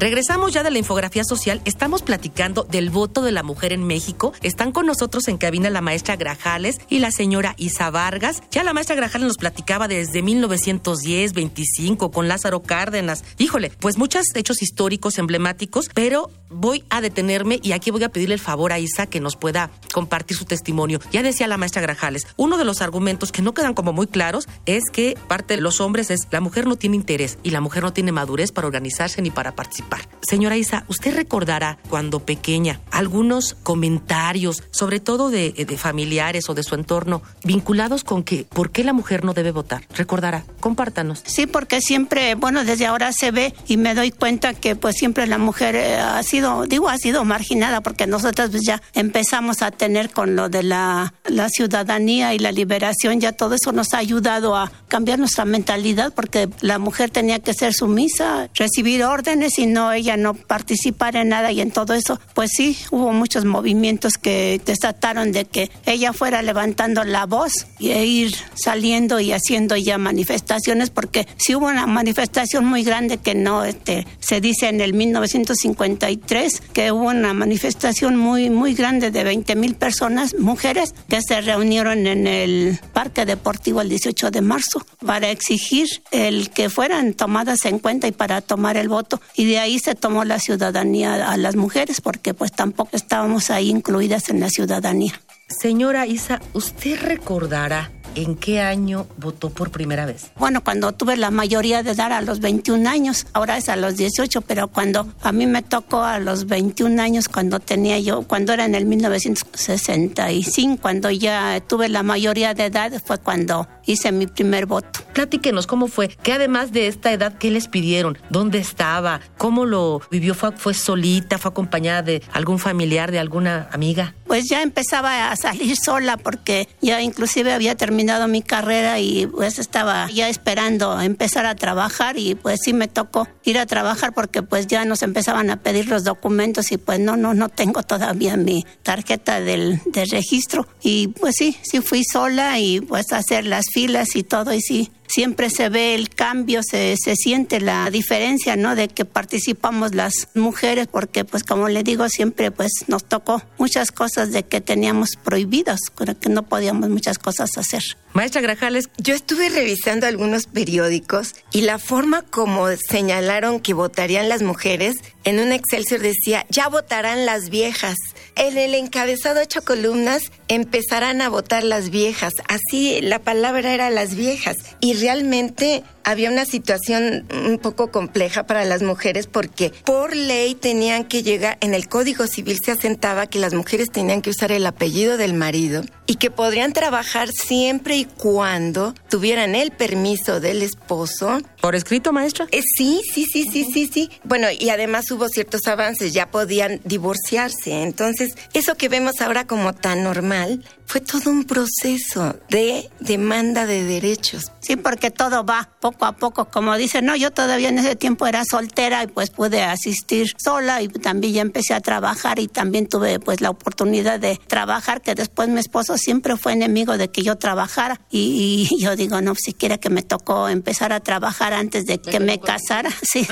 Regresamos 0.00 0.52
ya 0.52 0.64
de 0.64 0.72
la 0.72 0.78
infografía 0.78 1.22
social. 1.22 1.60
Estamos 1.64 2.02
platicando 2.02 2.64
del 2.64 2.90
voto 2.90 3.22
de 3.22 3.30
la 3.30 3.44
mujer 3.44 3.72
en 3.72 3.86
México. 3.86 4.32
Están 4.42 4.72
con 4.72 4.86
nosotros 4.86 5.28
en 5.28 5.38
cabina 5.38 5.70
la 5.70 5.82
maestra 5.82 6.16
Grajales 6.16 6.80
y 6.88 6.98
la 6.98 7.12
señora 7.12 7.54
Isa 7.58 7.90
Vargas. 7.90 8.42
Ya 8.50 8.64
la 8.64 8.72
maestra 8.72 8.96
Grajales 8.96 9.28
nos 9.28 9.36
platicaba 9.36 9.86
desde 9.86 10.20
1910, 10.20 11.32
25 11.32 12.10
con 12.10 12.26
Lázaro 12.26 12.62
Cárdenas. 12.62 13.24
Híjole, 13.38 13.70
pues 13.78 13.96
muchos 13.96 14.26
hechos 14.34 14.62
históricos 14.62 15.18
emblemáticos, 15.18 15.88
pero 15.94 16.28
voy 16.50 16.84
a 16.90 17.00
detenerme 17.00 17.60
y 17.62 17.72
aquí 17.72 17.92
voy 17.92 18.02
a 18.02 18.08
pedirle 18.08 18.34
el 18.34 18.40
favor 18.40 18.72
a 18.72 18.80
Isa 18.80 19.06
que 19.06 19.20
nos 19.20 19.36
pueda 19.36 19.70
compartir 19.92 20.36
su 20.36 20.44
testimonio. 20.44 21.00
Ya 21.12 21.22
decía 21.22 21.46
la 21.46 21.56
maestra 21.56 21.82
Grajales, 21.82 22.26
uno 22.36 22.58
de 22.58 22.64
los 22.64 22.82
argumentos 22.82 23.30
que 23.30 23.42
no 23.42 23.54
quedan 23.54 23.74
como 23.74 23.92
muy 23.92 24.08
claros 24.08 24.48
es 24.66 24.82
que 24.92 25.16
parte 25.28 25.54
de 25.54 25.60
los 25.60 25.80
hombres 25.80 26.10
es 26.10 26.20
la 26.32 26.40
mujer 26.40 26.66
no 26.66 26.74
tiene 26.74 26.96
interés 26.96 27.38
y 27.44 27.50
la 27.50 27.60
mujer 27.60 27.84
no 27.84 27.92
tiene 27.92 28.10
madurez 28.10 28.50
para 28.50 28.66
organizarse 28.66 29.22
ni 29.22 29.30
para 29.30 29.54
participar 29.54 29.83
Señora 30.24 30.56
Isa, 30.56 30.84
usted 30.88 31.14
recordará 31.14 31.78
cuando 31.90 32.20
pequeña 32.20 32.80
algunos 32.90 33.56
comentarios, 33.62 34.62
sobre 34.70 34.98
todo 34.98 35.28
de, 35.28 35.52
de, 35.52 35.76
familiares 35.76 36.48
o 36.48 36.54
de 36.54 36.62
su 36.62 36.74
entorno, 36.74 37.22
vinculados 37.44 38.04
con 38.04 38.24
que 38.24 38.44
por 38.44 38.70
qué 38.70 38.84
la 38.84 38.94
mujer 38.94 39.22
no 39.22 39.34
debe 39.34 39.50
votar. 39.50 39.86
Recordará, 39.94 40.44
compártanos. 40.60 41.22
Sí, 41.26 41.46
porque 41.46 41.82
siempre, 41.82 42.36
bueno, 42.36 42.64
desde 42.64 42.86
ahora 42.86 43.12
se 43.12 43.32
ve 43.32 43.54
y 43.66 43.76
me 43.76 43.94
doy 43.94 44.12
cuenta 44.12 44.54
que 44.54 44.76
pues 44.76 44.96
siempre 44.96 45.26
la 45.26 45.36
mujer 45.36 45.76
eh, 45.76 45.96
ha 45.96 46.22
sido, 46.22 46.64
digo, 46.64 46.88
ha 46.88 46.96
sido 46.96 47.24
marginada 47.24 47.82
porque 47.82 48.06
nosotros 48.06 48.48
pues, 48.50 48.62
ya 48.64 48.80
empezamos 48.94 49.60
a 49.60 49.72
tener 49.72 50.10
con 50.10 50.36
lo 50.36 50.48
de 50.48 50.62
la, 50.62 51.12
la 51.26 51.50
ciudadanía 51.50 52.32
y 52.32 52.38
la 52.38 52.50
liberación, 52.50 53.20
ya 53.20 53.32
todo 53.32 53.56
eso 53.56 53.72
nos 53.72 53.92
ha 53.92 53.98
ayudado 53.98 54.56
a 54.56 54.72
cambiar 54.88 55.18
nuestra 55.18 55.44
mentalidad 55.44 56.14
porque 56.14 56.48
la 56.60 56.78
mujer 56.78 57.10
tenía 57.10 57.40
que 57.40 57.52
ser 57.52 57.74
sumisa, 57.74 58.48
recibir 58.54 59.04
órdenes 59.04 59.58
y 59.58 59.66
no 59.66 59.73
ella 59.92 60.16
no 60.16 60.34
participar 60.34 61.16
en 61.16 61.30
nada 61.30 61.52
y 61.52 61.60
en 61.60 61.70
todo 61.70 61.94
eso, 61.94 62.20
pues 62.34 62.50
sí, 62.56 62.76
hubo 62.90 63.12
muchos 63.12 63.44
movimientos 63.44 64.18
que 64.18 64.60
desataron 64.64 65.32
de 65.32 65.44
que 65.44 65.70
ella 65.86 66.12
fuera 66.12 66.42
levantando 66.42 67.04
la 67.04 67.26
voz 67.26 67.52
e 67.80 68.04
ir 68.04 68.34
saliendo 68.54 69.20
y 69.20 69.32
haciendo 69.32 69.76
ya 69.76 69.98
manifestaciones, 69.98 70.90
porque 70.90 71.26
sí 71.36 71.54
hubo 71.54 71.66
una 71.66 71.86
manifestación 71.86 72.64
muy 72.64 72.84
grande 72.84 73.18
que 73.18 73.34
no, 73.34 73.64
este, 73.64 74.06
se 74.20 74.40
dice 74.40 74.68
en 74.68 74.80
el 74.80 74.94
1953 74.94 76.62
que 76.72 76.92
hubo 76.92 77.08
una 77.08 77.34
manifestación 77.34 78.16
muy, 78.16 78.50
muy 78.50 78.74
grande 78.74 79.10
de 79.10 79.24
20 79.24 79.56
mil 79.56 79.74
personas, 79.74 80.34
mujeres, 80.38 80.94
que 81.08 81.20
se 81.22 81.40
reunieron 81.40 82.06
en 82.06 82.26
el 82.26 82.80
Parque 82.92 83.24
Deportivo 83.24 83.80
el 83.80 83.88
18 83.88 84.30
de 84.30 84.40
marzo 84.40 84.84
para 85.04 85.30
exigir 85.30 85.86
el 86.10 86.50
que 86.50 86.70
fueran 86.70 87.14
tomadas 87.14 87.64
en 87.64 87.78
cuenta 87.78 88.06
y 88.06 88.12
para 88.12 88.40
tomar 88.40 88.76
el 88.76 88.88
voto. 88.88 89.20
Y 89.34 89.44
de 89.44 89.58
ahí 89.64 89.78
se 89.78 89.94
tomó 89.94 90.24
la 90.24 90.38
ciudadanía 90.38 91.30
a 91.30 91.36
las 91.36 91.56
mujeres 91.56 92.00
porque 92.00 92.34
pues 92.34 92.52
tampoco 92.52 92.90
estábamos 92.96 93.50
ahí 93.50 93.70
incluidas 93.70 94.28
en 94.28 94.40
la 94.40 94.50
ciudadanía. 94.50 95.20
Señora 95.48 96.06
Isa, 96.06 96.40
¿usted 96.52 97.00
recordará 97.00 97.90
¿En 98.14 98.36
qué 98.36 98.60
año 98.60 99.06
votó 99.16 99.50
por 99.50 99.72
primera 99.72 100.06
vez? 100.06 100.30
Bueno, 100.36 100.62
cuando 100.62 100.92
tuve 100.92 101.16
la 101.16 101.32
mayoría 101.32 101.82
de 101.82 101.90
edad 101.90 102.12
a 102.12 102.20
los 102.20 102.38
21 102.38 102.88
años, 102.88 103.26
ahora 103.32 103.56
es 103.56 103.68
a 103.68 103.74
los 103.74 103.96
18, 103.96 104.42
pero 104.42 104.68
cuando 104.68 105.08
a 105.20 105.32
mí 105.32 105.46
me 105.46 105.62
tocó 105.62 106.04
a 106.04 106.20
los 106.20 106.46
21 106.46 107.02
años, 107.02 107.28
cuando 107.28 107.58
tenía 107.58 107.98
yo, 107.98 108.22
cuando 108.22 108.52
era 108.52 108.66
en 108.66 108.76
el 108.76 108.84
1965, 108.86 110.80
cuando 110.80 111.10
ya 111.10 111.60
tuve 111.66 111.88
la 111.88 112.04
mayoría 112.04 112.54
de 112.54 112.66
edad, 112.66 112.92
fue 113.04 113.18
cuando 113.18 113.66
hice 113.84 114.12
mi 114.12 114.28
primer 114.28 114.66
voto. 114.66 115.00
Platíquenos 115.12 115.66
cómo 115.66 115.88
fue, 115.88 116.08
que 116.08 116.32
además 116.32 116.72
de 116.72 116.86
esta 116.86 117.12
edad, 117.12 117.36
¿qué 117.38 117.50
les 117.50 117.66
pidieron? 117.68 118.16
¿Dónde 118.30 118.58
estaba? 118.58 119.20
¿Cómo 119.38 119.64
lo 119.64 120.00
vivió? 120.10 120.34
¿Fue, 120.34 120.52
fue 120.52 120.74
solita? 120.74 121.38
¿Fue 121.38 121.50
acompañada 121.50 122.02
de 122.02 122.22
algún 122.32 122.60
familiar, 122.60 123.10
de 123.10 123.18
alguna 123.18 123.68
amiga? 123.72 124.14
Pues 124.26 124.48
ya 124.48 124.62
empezaba 124.62 125.30
a 125.30 125.36
salir 125.36 125.76
sola 125.76 126.16
porque 126.16 126.68
ya 126.80 127.02
inclusive 127.02 127.52
había 127.52 127.74
terminado 127.76 128.03
terminado 128.04 128.28
mi 128.28 128.42
carrera 128.42 129.00
y 129.00 129.26
pues 129.26 129.58
estaba 129.58 130.10
ya 130.10 130.28
esperando 130.28 131.00
empezar 131.00 131.46
a 131.46 131.54
trabajar 131.54 132.18
y 132.18 132.34
pues 132.34 132.60
sí 132.62 132.74
me 132.74 132.86
tocó 132.86 133.26
ir 133.44 133.58
a 133.58 133.64
trabajar 133.64 134.12
porque 134.12 134.42
pues 134.42 134.66
ya 134.66 134.84
nos 134.84 135.00
empezaban 135.00 135.48
a 135.48 135.62
pedir 135.62 135.88
los 135.88 136.04
documentos 136.04 136.70
y 136.70 136.76
pues 136.76 137.00
no, 137.00 137.16
no, 137.16 137.32
no 137.32 137.48
tengo 137.48 137.82
todavía 137.82 138.36
mi 138.36 138.66
tarjeta 138.82 139.40
del, 139.40 139.80
del 139.86 140.10
registro. 140.10 140.68
Y 140.82 141.08
pues 141.08 141.36
sí, 141.38 141.56
sí 141.62 141.80
fui 141.80 142.02
sola 142.04 142.58
y 142.58 142.82
pues 142.82 143.10
hacer 143.10 143.46
las 143.46 143.64
filas 143.72 144.14
y 144.16 144.22
todo 144.22 144.52
y 144.52 144.60
sí, 144.60 144.90
siempre 145.06 145.50
se 145.50 145.68
ve 145.68 145.94
el 145.94 146.08
cambio, 146.08 146.62
se, 146.62 146.96
se 147.02 147.16
siente 147.16 147.60
la 147.60 147.90
diferencia, 147.90 148.56
¿no? 148.56 148.74
De 148.74 148.88
que 148.88 149.04
participamos 149.04 149.94
las 149.94 150.28
mujeres, 150.34 150.86
porque 150.86 151.24
pues 151.24 151.44
como 151.44 151.68
le 151.68 151.82
digo, 151.82 152.08
siempre 152.08 152.50
pues 152.50 152.72
nos 152.88 153.04
tocó 153.04 153.42
muchas 153.58 153.92
cosas 153.92 154.32
de 154.32 154.44
que 154.44 154.60
teníamos 154.60 155.10
prohibidas, 155.22 155.80
que 156.20 156.28
no 156.28 156.42
podíamos 156.44 156.90
muchas 156.90 157.18
cosas 157.18 157.56
hacer. 157.56 157.82
Maestra 158.14 158.40
Grajales. 158.40 158.90
Yo 158.96 159.12
estuve 159.12 159.48
revisando 159.48 160.06
algunos 160.06 160.46
periódicos 160.46 161.34
y 161.50 161.62
la 161.62 161.80
forma 161.80 162.22
como 162.22 162.68
señalaron 162.76 163.58
que 163.58 163.74
votarían 163.74 164.28
las 164.28 164.42
mujeres, 164.42 164.94
en 165.24 165.40
un 165.40 165.50
Excelsior 165.50 166.00
decía, 166.00 166.46
ya 166.48 166.68
votarán 166.68 167.26
las 167.26 167.50
viejas. 167.50 167.96
En 168.36 168.56
el 168.56 168.74
encabezado 168.74 169.40
ocho 169.42 169.62
columnas 169.62 170.30
empezarán 170.46 171.22
a 171.22 171.28
votar 171.28 171.64
las 171.64 171.90
viejas. 171.90 172.32
Así 172.46 173.00
la 173.00 173.18
palabra 173.18 173.74
era 173.74 173.90
las 173.90 174.14
viejas. 174.14 174.56
Y 174.78 174.93
realmente 174.96 175.82
había 176.04 176.30
una 176.30 176.44
situación 176.44 177.26
un 177.46 177.58
poco 177.58 177.90
compleja 177.90 178.46
para 178.46 178.64
las 178.64 178.82
mujeres 178.82 179.26
porque 179.26 179.72
por 179.84 180.14
ley 180.14 180.54
tenían 180.54 181.04
que 181.04 181.22
llegar, 181.22 181.56
en 181.60 181.74
el 181.74 181.88
Código 181.88 182.26
Civil 182.26 182.58
se 182.62 182.72
asentaba 182.72 183.26
que 183.26 183.38
las 183.38 183.54
mujeres 183.54 183.90
tenían 183.90 184.22
que 184.22 184.30
usar 184.30 184.52
el 184.52 184.66
apellido 184.66 185.16
del 185.16 185.34
marido 185.34 185.82
y 186.06 186.16
que 186.16 186.30
podrían 186.30 186.72
trabajar 186.72 187.30
siempre 187.30 187.96
y 187.96 188.04
cuando 188.04 188.94
tuvieran 189.08 189.54
el 189.54 189.70
permiso 189.70 190.40
del 190.40 190.62
esposo. 190.62 191.40
¿Por 191.60 191.74
escrito, 191.74 192.12
maestra? 192.12 192.46
Eh, 192.50 192.60
sí, 192.76 193.00
sí, 193.12 193.24
sí, 193.24 193.44
sí, 193.50 193.66
sí, 193.72 193.90
sí. 193.92 194.10
Bueno, 194.24 194.48
y 194.50 194.68
además 194.68 195.10
hubo 195.10 195.28
ciertos 195.28 195.66
avances, 195.66 196.12
ya 196.12 196.30
podían 196.30 196.80
divorciarse. 196.84 197.82
Entonces, 197.82 198.34
eso 198.52 198.76
que 198.76 198.88
vemos 198.88 199.20
ahora 199.20 199.46
como 199.46 199.72
tan 199.72 200.02
normal, 200.02 200.62
fue 200.86 201.00
todo 201.00 201.30
un 201.30 201.44
proceso 201.44 202.36
de 202.50 202.90
demanda 203.00 203.66
de 203.66 203.84
derechos. 203.84 204.52
Sí, 204.60 204.76
porque 204.76 205.10
todo 205.10 205.44
va 205.44 205.68
poco 205.80 206.04
a 206.04 206.12
poco, 206.12 206.46
como 206.46 206.76
dicen, 206.76 207.04
no, 207.04 207.16
yo 207.16 207.30
todavía 207.30 207.68
en 207.68 207.78
ese 207.78 207.96
tiempo 207.96 208.26
era 208.26 208.44
soltera 208.48 209.02
y 209.02 209.06
pues 209.08 209.30
pude 209.30 209.62
asistir 209.62 210.32
sola 210.42 210.80
y 210.82 210.88
también 210.88 211.34
ya 211.34 211.42
empecé 211.42 211.74
a 211.74 211.80
trabajar 211.80 212.38
y 212.38 212.48
también 212.48 212.86
tuve 212.86 213.18
pues 213.18 213.40
la 213.40 213.50
oportunidad 213.50 214.20
de 214.20 214.40
trabajar, 214.46 215.02
que 215.02 215.14
después 215.14 215.48
mi 215.48 215.60
esposo 215.60 215.98
siempre 215.98 216.36
fue 216.36 216.52
enemigo 216.52 216.96
de 216.96 217.08
que 217.08 217.22
yo 217.22 217.36
trabajara. 217.36 218.00
Y, 218.10 218.68
yo 218.80 218.96
digo, 218.96 219.20
no, 219.20 219.34
siquiera 219.34 219.78
que 219.78 219.90
me 219.90 220.02
tocó 220.02 220.48
empezar 220.48 220.92
a 220.92 221.00
trabajar 221.00 221.52
antes 221.52 221.84
de 221.86 221.98
que 221.98 222.20
me 222.20 222.40
casara, 222.40 222.90
sí, 223.02 223.26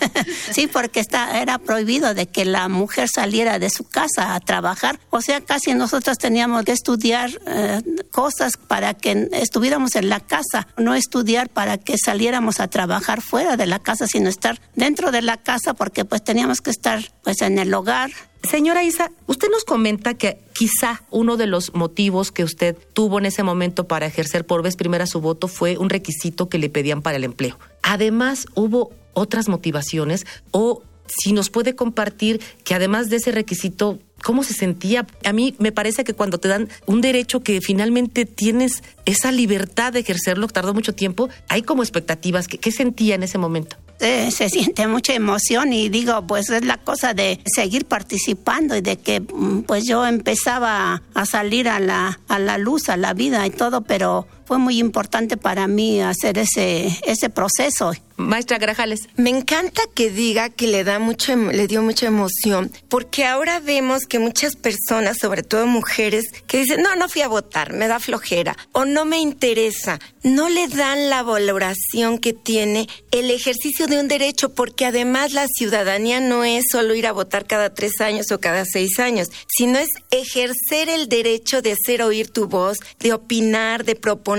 sí, 0.52 0.66
porque 0.66 1.00
está, 1.00 1.40
era 1.40 1.58
prohibido 1.58 2.14
de 2.14 2.26
que 2.26 2.44
la 2.44 2.68
mujer 2.68 3.08
saliera 3.08 3.58
de 3.58 3.70
su 3.70 3.84
casa 3.84 4.34
a 4.34 4.40
trabajar, 4.40 5.00
o 5.10 5.20
sea, 5.20 5.40
casi 5.40 5.74
nosotros 5.74 6.18
teníamos 6.18 6.64
que 6.64 6.72
estudiar 6.72 6.95
estudiar 6.96 7.30
eh, 7.46 7.82
cosas 8.10 8.56
para 8.56 8.94
que 8.94 9.28
estuviéramos 9.32 9.96
en 9.96 10.08
la 10.08 10.20
casa, 10.20 10.66
no 10.78 10.94
estudiar 10.94 11.50
para 11.50 11.76
que 11.76 11.98
saliéramos 11.98 12.58
a 12.58 12.68
trabajar 12.68 13.20
fuera 13.20 13.58
de 13.58 13.66
la 13.66 13.80
casa, 13.80 14.06
sino 14.06 14.30
estar 14.30 14.58
dentro 14.74 15.10
de 15.10 15.20
la 15.20 15.36
casa 15.36 15.74
porque 15.74 16.06
pues 16.06 16.24
teníamos 16.24 16.62
que 16.62 16.70
estar 16.70 17.00
pues 17.22 17.42
en 17.42 17.58
el 17.58 17.74
hogar. 17.74 18.10
Señora 18.48 18.82
Isa, 18.82 19.10
usted 19.26 19.48
nos 19.50 19.64
comenta 19.64 20.14
que 20.14 20.38
quizá 20.54 21.02
uno 21.10 21.36
de 21.36 21.46
los 21.46 21.74
motivos 21.74 22.32
que 22.32 22.44
usted 22.44 22.76
tuvo 22.94 23.18
en 23.18 23.26
ese 23.26 23.42
momento 23.42 23.86
para 23.86 24.06
ejercer 24.06 24.46
por 24.46 24.62
vez 24.62 24.76
primera 24.76 25.06
su 25.06 25.20
voto 25.20 25.48
fue 25.48 25.76
un 25.76 25.90
requisito 25.90 26.48
que 26.48 26.58
le 26.58 26.70
pedían 26.70 27.02
para 27.02 27.18
el 27.18 27.24
empleo. 27.24 27.58
Además, 27.82 28.46
hubo 28.54 28.90
otras 29.12 29.48
motivaciones 29.48 30.24
o 30.50 30.82
si 31.08 31.32
nos 31.32 31.50
puede 31.50 31.74
compartir 31.74 32.40
que 32.64 32.74
además 32.74 33.10
de 33.10 33.16
ese 33.16 33.32
requisito 33.32 33.98
cómo 34.26 34.42
se 34.42 34.54
sentía. 34.54 35.06
A 35.24 35.32
mí 35.32 35.54
me 35.60 35.70
parece 35.70 36.02
que 36.02 36.12
cuando 36.12 36.38
te 36.38 36.48
dan 36.48 36.68
un 36.86 37.00
derecho 37.00 37.44
que 37.44 37.60
finalmente 37.60 38.24
tienes 38.24 38.82
esa 39.04 39.30
libertad 39.30 39.92
de 39.92 40.00
ejercerlo, 40.00 40.48
tardó 40.48 40.74
mucho 40.74 40.96
tiempo, 40.96 41.28
hay 41.48 41.62
como 41.62 41.84
expectativas. 41.84 42.48
¿Qué, 42.48 42.72
sentía 42.72 43.14
en 43.14 43.22
ese 43.22 43.38
momento? 43.38 43.76
se 43.98 44.50
siente 44.50 44.86
mucha 44.88 45.14
emoción 45.14 45.72
y 45.72 45.88
digo, 45.88 46.26
pues 46.26 46.50
es 46.50 46.64
la 46.64 46.76
cosa 46.76 47.14
de 47.14 47.40
seguir 47.46 47.86
participando 47.86 48.76
y 48.76 48.80
de 48.82 48.98
que 48.98 49.20
mm, 49.20 49.62
pues 49.62 49.84
yo 49.86 50.04
empezaba 50.04 51.02
a 51.14 51.24
salir 51.24 51.68
a 51.68 51.78
la, 51.78 52.20
a 52.28 52.38
la 52.38 52.58
luz, 52.58 52.88
a 52.88 52.96
la 52.96 53.14
vida 53.14 53.46
y 53.46 53.50
todo, 53.50 53.82
pero 53.82 54.26
fue 54.46 54.58
muy 54.58 54.78
importante 54.78 55.36
para 55.36 55.66
mí 55.66 56.00
hacer 56.00 56.38
ese, 56.38 56.98
ese 57.04 57.28
proceso. 57.28 57.92
Maestra 58.16 58.56
Grajales. 58.56 59.08
Me 59.16 59.28
encanta 59.28 59.82
que 59.94 60.10
diga 60.10 60.48
que 60.48 60.68
le 60.68 60.84
da 60.84 60.98
mucho, 60.98 61.32
em, 61.32 61.50
le 61.50 61.66
dio 61.66 61.82
mucha 61.82 62.06
emoción, 62.06 62.72
porque 62.88 63.26
ahora 63.26 63.60
vemos 63.60 64.04
que 64.08 64.18
muchas 64.18 64.56
personas, 64.56 65.18
sobre 65.20 65.42
todo 65.42 65.66
mujeres, 65.66 66.24
que 66.46 66.60
dicen, 66.60 66.80
no, 66.82 66.96
no 66.96 67.10
fui 67.10 67.20
a 67.20 67.28
votar, 67.28 67.74
me 67.74 67.88
da 67.88 68.00
flojera, 68.00 68.56
o 68.72 68.86
no 68.86 69.04
me 69.04 69.18
interesa, 69.18 69.98
no 70.22 70.48
le 70.48 70.66
dan 70.68 71.10
la 71.10 71.22
valoración 71.22 72.18
que 72.18 72.32
tiene 72.32 72.88
el 73.10 73.30
ejercicio 73.30 73.86
de 73.86 74.00
un 74.00 74.08
derecho, 74.08 74.54
porque 74.54 74.86
además 74.86 75.34
la 75.34 75.46
ciudadanía 75.46 76.20
no 76.20 76.42
es 76.42 76.64
solo 76.70 76.94
ir 76.94 77.06
a 77.06 77.12
votar 77.12 77.46
cada 77.46 77.74
tres 77.74 78.00
años 78.00 78.32
o 78.32 78.40
cada 78.40 78.64
seis 78.64 78.98
años, 78.98 79.28
sino 79.46 79.78
es 79.78 79.90
ejercer 80.10 80.88
el 80.88 81.08
derecho 81.08 81.60
de 81.60 81.72
hacer 81.72 82.00
oír 82.00 82.30
tu 82.30 82.46
voz, 82.46 82.78
de 82.98 83.12
opinar, 83.12 83.84
de 83.84 83.94
proponer. 83.94 84.35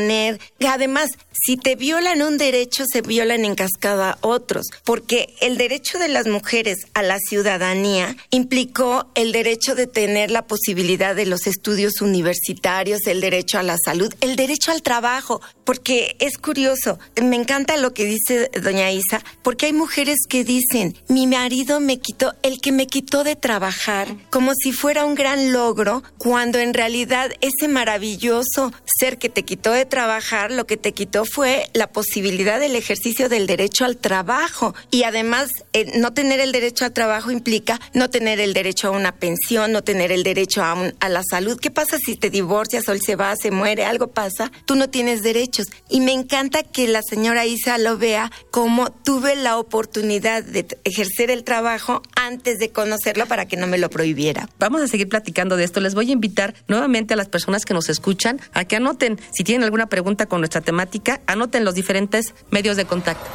Además, 0.68 1.10
si 1.46 1.58
te 1.58 1.76
violan 1.76 2.22
un 2.22 2.38
derecho, 2.38 2.84
se 2.92 3.02
violan 3.02 3.46
en 3.46 3.56
cascada 3.56 4.18
otros, 4.22 4.68
porque 4.84 5.36
el 5.42 5.58
derecho 5.58 6.00
de 6.00 6.08
las 6.08 6.28
mujeres 6.28 6.88
a 6.94 7.04
la 7.04 7.20
ciudadanía 7.20 8.16
implicó 8.32 9.12
el 9.16 9.32
derecho 9.32 9.76
de 9.76 9.88
tener 9.88 10.32
la 10.32 10.48
posibilidad 10.48 11.16
de 11.16 11.26
los 11.26 11.48
estudios 11.48 12.02
universitarios, 12.02 13.02
el 13.08 13.22
derecho 13.22 13.60
a 13.60 13.64
la 13.64 13.78
salud, 13.78 14.14
el 14.22 14.36
derecho 14.36 14.72
al 14.72 14.82
trabajo, 14.82 15.42
porque 15.64 16.16
es 16.20 16.38
curioso, 16.38 17.00
me 17.22 17.36
encanta 17.36 17.78
lo 17.78 17.94
que 17.94 18.06
dice 18.06 18.50
doña 18.62 18.92
Isa, 18.92 19.24
porque 19.44 19.68
hay 19.68 19.74
mujeres 19.74 20.18
que 20.28 20.44
dicen, 20.44 20.96
mi 21.08 21.28
marido 21.28 21.80
me 21.80 22.00
quitó, 22.00 22.34
el 22.42 22.60
que 22.62 22.72
me 22.72 22.88
quitó 22.88 23.24
de 23.24 23.36
trabajar, 23.36 24.08
como 24.30 24.54
si 24.54 24.72
fuera 24.72 25.06
un 25.06 25.16
gran 25.16 25.54
logro, 25.54 26.04
cuando 26.18 26.60
en 26.60 26.74
realidad 26.74 27.32
ese 27.42 27.68
maravilloso 27.68 28.72
ser 29.00 29.18
que 29.18 29.30
te 29.30 29.44
quitó 29.44 29.72
de 29.72 29.86
trabajar, 29.86 30.52
lo 30.52 30.66
que 30.66 30.78
te 30.78 30.94
quitó 30.94 31.26
fue 31.28 31.70
la 31.74 31.88
posibilidad 31.92 32.60
del 32.60 32.76
ejercicio 32.76 33.30
del 33.30 33.48
derecho 33.48 33.86
al 33.86 33.98
trabajo. 33.98 34.74
Y 34.92 35.04
además, 35.04 35.50
eh, 35.74 35.92
no 36.00 36.14
tener 36.14 36.40
el 36.40 36.52
derecho 36.52 36.86
al 36.86 36.94
trabajo 36.94 37.32
implica 37.32 37.80
no 37.94 38.10
tener 38.10 38.40
el 38.40 38.54
derecho 38.54 38.88
a 38.88 38.92
una 38.92 39.16
pensión, 39.16 39.72
no 39.72 39.84
tener 39.84 40.12
el 40.12 40.24
derecho 40.24 40.64
a, 40.64 40.92
a 41.00 41.10
la 41.10 41.22
salud. 41.30 41.60
¿Qué 41.60 41.72
pasa 41.72 41.98
si 42.04 42.16
te 42.16 42.30
divorcias 42.30 42.88
o 42.88 42.92
él 42.92 43.02
se 43.02 43.16
va, 43.16 43.36
se 43.36 43.52
muere, 43.52 43.86
algo 43.86 44.08
pasa? 44.08 44.52
Tú 44.66 44.76
no 44.76 44.90
tienes 44.90 45.24
derechos. 45.24 45.68
Y 45.90 46.02
me 46.02 46.14
encanta 46.14 46.64
que 46.64 46.88
la 46.88 47.02
señora 47.02 47.46
Isa 47.46 47.78
lo 47.78 47.98
vea 47.98 48.32
como 48.52 48.92
tuve 48.92 49.36
la 49.36 49.58
oportunidad 49.58 50.44
de 50.44 50.66
ejercer 50.84 51.32
el 51.32 51.44
trabajo 51.44 52.02
antes 52.16 52.60
de 52.60 52.72
conocerlo 52.72 53.26
para 53.26 53.48
que 53.48 53.58
no 53.58 53.68
me 53.68 53.78
lo 53.78 53.90
prohibiera. 53.90 54.50
Vamos 54.60 54.82
a 54.82 54.88
seguir 54.88 55.10
platicando 55.10 55.58
de 55.58 55.64
esto. 55.64 55.80
Les 55.80 55.96
voy 55.96 56.10
a 56.10 56.14
invitar 56.14 56.54
nuevamente 56.68 57.14
a 57.14 57.18
las 57.18 57.30
personas 57.30 57.66
que 57.66 57.74
nos 57.74 57.90
escuchan 57.90 58.40
a 58.54 58.66
que 58.66 58.76
anoten, 58.76 59.20
si 59.32 59.44
tienen 59.44 59.64
alguna 59.64 59.88
pregunta 59.88 60.26
con 60.26 60.42
nuestra 60.42 60.62
temática, 60.62 61.17
anoten 61.26 61.66
los 61.66 61.76
diferentes 61.76 62.34
medios 62.52 62.78
de 62.78 62.86
contacto. 62.86 63.30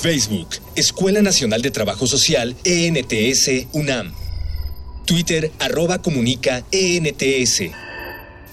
Facebook, 0.00 0.48
Escuela 0.74 1.22
Nacional 1.22 1.62
de 1.62 1.70
Trabajo 1.70 2.06
Social, 2.06 2.56
ENTS, 2.64 3.66
UNAM. 3.72 4.12
Twitter, 5.04 5.52
arroba 5.58 6.02
comunica, 6.02 6.64
ENTS. 6.72 7.70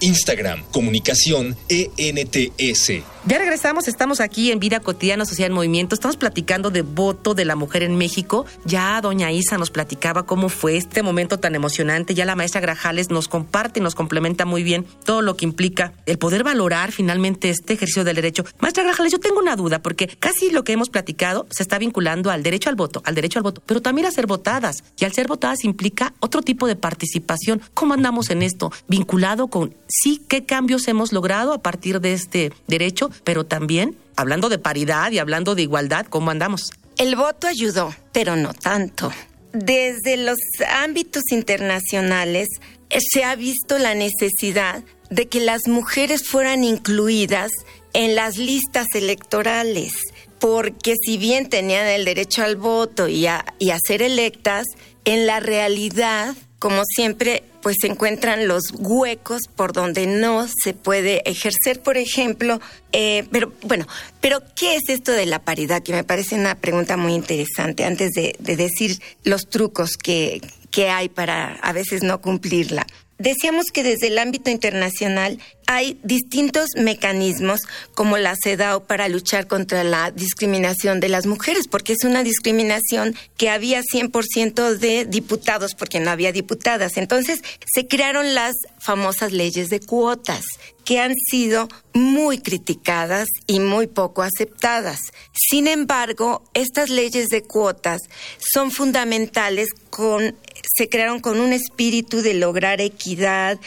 Instagram, 0.00 0.62
comunicación, 0.70 1.56
ENTS. 1.68 3.02
Ya 3.26 3.36
regresamos, 3.36 3.86
estamos 3.86 4.18
aquí 4.18 4.50
en 4.50 4.60
Vida 4.60 4.80
Cotidiana 4.80 5.26
Social 5.26 5.48
en 5.48 5.52
Movimiento, 5.52 5.94
estamos 5.94 6.16
platicando 6.16 6.70
de 6.70 6.80
voto 6.80 7.34
de 7.34 7.44
la 7.44 7.54
mujer 7.54 7.82
en 7.82 7.96
México. 7.96 8.46
Ya 8.64 8.98
doña 9.02 9.30
Isa 9.30 9.58
nos 9.58 9.70
platicaba 9.70 10.24
cómo 10.24 10.48
fue 10.48 10.78
este 10.78 11.02
momento 11.02 11.38
tan 11.38 11.54
emocionante, 11.54 12.14
ya 12.14 12.24
la 12.24 12.34
maestra 12.34 12.62
Grajales 12.62 13.10
nos 13.10 13.28
comparte 13.28 13.78
y 13.78 13.82
nos 13.82 13.94
complementa 13.94 14.46
muy 14.46 14.62
bien 14.62 14.86
todo 15.04 15.20
lo 15.20 15.36
que 15.36 15.44
implica 15.44 15.92
el 16.06 16.16
poder 16.16 16.44
valorar 16.44 16.92
finalmente 16.92 17.50
este 17.50 17.74
ejercicio 17.74 18.04
del 18.04 18.16
derecho. 18.16 18.46
Maestra 18.58 18.84
Grajales, 18.84 19.12
yo 19.12 19.20
tengo 19.20 19.38
una 19.38 19.54
duda, 19.54 19.82
porque 19.82 20.08
casi 20.08 20.50
lo 20.50 20.64
que 20.64 20.72
hemos 20.72 20.88
platicado 20.88 21.46
se 21.50 21.62
está 21.62 21.78
vinculando 21.78 22.30
al 22.30 22.42
derecho 22.42 22.70
al 22.70 22.76
voto, 22.76 23.02
al 23.04 23.14
derecho 23.14 23.38
al 23.38 23.42
voto, 23.42 23.62
pero 23.66 23.82
también 23.82 24.06
a 24.06 24.12
ser 24.12 24.26
votadas. 24.26 24.82
Y 24.98 25.04
al 25.04 25.12
ser 25.12 25.28
votadas 25.28 25.64
implica 25.64 26.14
otro 26.20 26.40
tipo 26.40 26.66
de 26.66 26.74
participación. 26.74 27.60
¿Cómo 27.74 27.92
andamos 27.92 28.30
en 28.30 28.42
esto? 28.42 28.72
Vinculado 28.88 29.48
con 29.48 29.74
sí, 29.88 30.22
qué 30.26 30.46
cambios 30.46 30.88
hemos 30.88 31.12
logrado 31.12 31.52
a 31.52 31.60
partir 31.60 32.00
de 32.00 32.14
este 32.14 32.50
derecho 32.66 33.09
pero 33.24 33.44
también 33.44 33.96
hablando 34.16 34.48
de 34.48 34.58
paridad 34.58 35.10
y 35.12 35.18
hablando 35.18 35.54
de 35.54 35.62
igualdad, 35.62 36.06
¿cómo 36.06 36.30
andamos? 36.30 36.72
El 36.98 37.16
voto 37.16 37.46
ayudó, 37.46 37.94
pero 38.12 38.36
no 38.36 38.52
tanto. 38.52 39.12
Desde 39.52 40.16
los 40.16 40.38
ámbitos 40.68 41.22
internacionales 41.30 42.48
eh, 42.90 42.98
se 43.00 43.24
ha 43.24 43.34
visto 43.36 43.78
la 43.78 43.94
necesidad 43.94 44.84
de 45.10 45.26
que 45.26 45.40
las 45.40 45.66
mujeres 45.66 46.28
fueran 46.28 46.62
incluidas 46.62 47.50
en 47.92 48.14
las 48.14 48.36
listas 48.36 48.86
electorales, 48.94 49.94
porque 50.38 50.94
si 51.04 51.18
bien 51.18 51.48
tenían 51.48 51.86
el 51.86 52.04
derecho 52.04 52.42
al 52.42 52.56
voto 52.56 53.08
y 53.08 53.26
a, 53.26 53.44
y 53.58 53.70
a 53.70 53.78
ser 53.84 54.02
electas, 54.02 54.66
en 55.04 55.26
la 55.26 55.40
realidad, 55.40 56.36
como 56.60 56.82
siempre, 56.84 57.42
pues 57.62 57.76
se 57.80 57.88
encuentran 57.88 58.46
los 58.46 58.64
huecos 58.78 59.40
por 59.56 59.72
donde 59.72 60.06
no 60.06 60.46
se 60.62 60.74
puede 60.74 61.28
ejercer, 61.28 61.80
por 61.82 61.96
ejemplo, 61.96 62.60
eh, 62.92 63.26
pero 63.32 63.52
bueno, 63.62 63.86
pero 64.20 64.42
¿qué 64.54 64.76
es 64.76 64.82
esto 64.88 65.10
de 65.12 65.24
la 65.24 65.40
paridad? 65.40 65.82
Que 65.82 65.94
me 65.94 66.04
parece 66.04 66.34
una 66.34 66.54
pregunta 66.54 66.98
muy 66.98 67.14
interesante 67.14 67.84
antes 67.84 68.10
de, 68.10 68.36
de 68.38 68.56
decir 68.56 69.00
los 69.24 69.48
trucos 69.48 69.96
que, 69.96 70.42
que 70.70 70.90
hay 70.90 71.08
para 71.08 71.54
a 71.62 71.72
veces 71.72 72.02
no 72.02 72.20
cumplirla. 72.20 72.86
Decíamos 73.20 73.66
que 73.70 73.82
desde 73.82 74.06
el 74.06 74.18
ámbito 74.18 74.48
internacional 74.48 75.38
hay 75.66 76.00
distintos 76.02 76.70
mecanismos 76.74 77.60
como 77.94 78.16
la 78.16 78.34
CEDAW 78.34 78.86
para 78.86 79.10
luchar 79.10 79.46
contra 79.46 79.84
la 79.84 80.10
discriminación 80.10 81.00
de 81.00 81.10
las 81.10 81.26
mujeres, 81.26 81.68
porque 81.68 81.92
es 81.92 82.02
una 82.04 82.22
discriminación 82.22 83.14
que 83.36 83.50
había 83.50 83.82
100% 83.82 84.78
de 84.78 85.04
diputados, 85.04 85.74
porque 85.74 86.00
no 86.00 86.10
había 86.10 86.32
diputadas. 86.32 86.96
Entonces 86.96 87.42
se 87.70 87.86
crearon 87.86 88.34
las 88.34 88.54
famosas 88.78 89.32
leyes 89.32 89.68
de 89.68 89.80
cuotas, 89.80 90.46
que 90.86 90.98
han 90.98 91.14
sido 91.14 91.68
muy 91.92 92.38
criticadas 92.38 93.28
y 93.46 93.60
muy 93.60 93.86
poco 93.86 94.22
aceptadas. 94.22 94.98
Sin 95.34 95.68
embargo, 95.68 96.42
estas 96.54 96.88
leyes 96.88 97.28
de 97.28 97.42
cuotas 97.42 98.00
son 98.38 98.70
fundamentales 98.70 99.68
con 99.90 100.34
se 100.62 100.88
crearon 100.88 101.20
con 101.20 101.40
un 101.40 101.52
espíritu 101.52 102.22
de 102.22 102.34
lograr 102.34 102.80
equidad, 102.80 103.58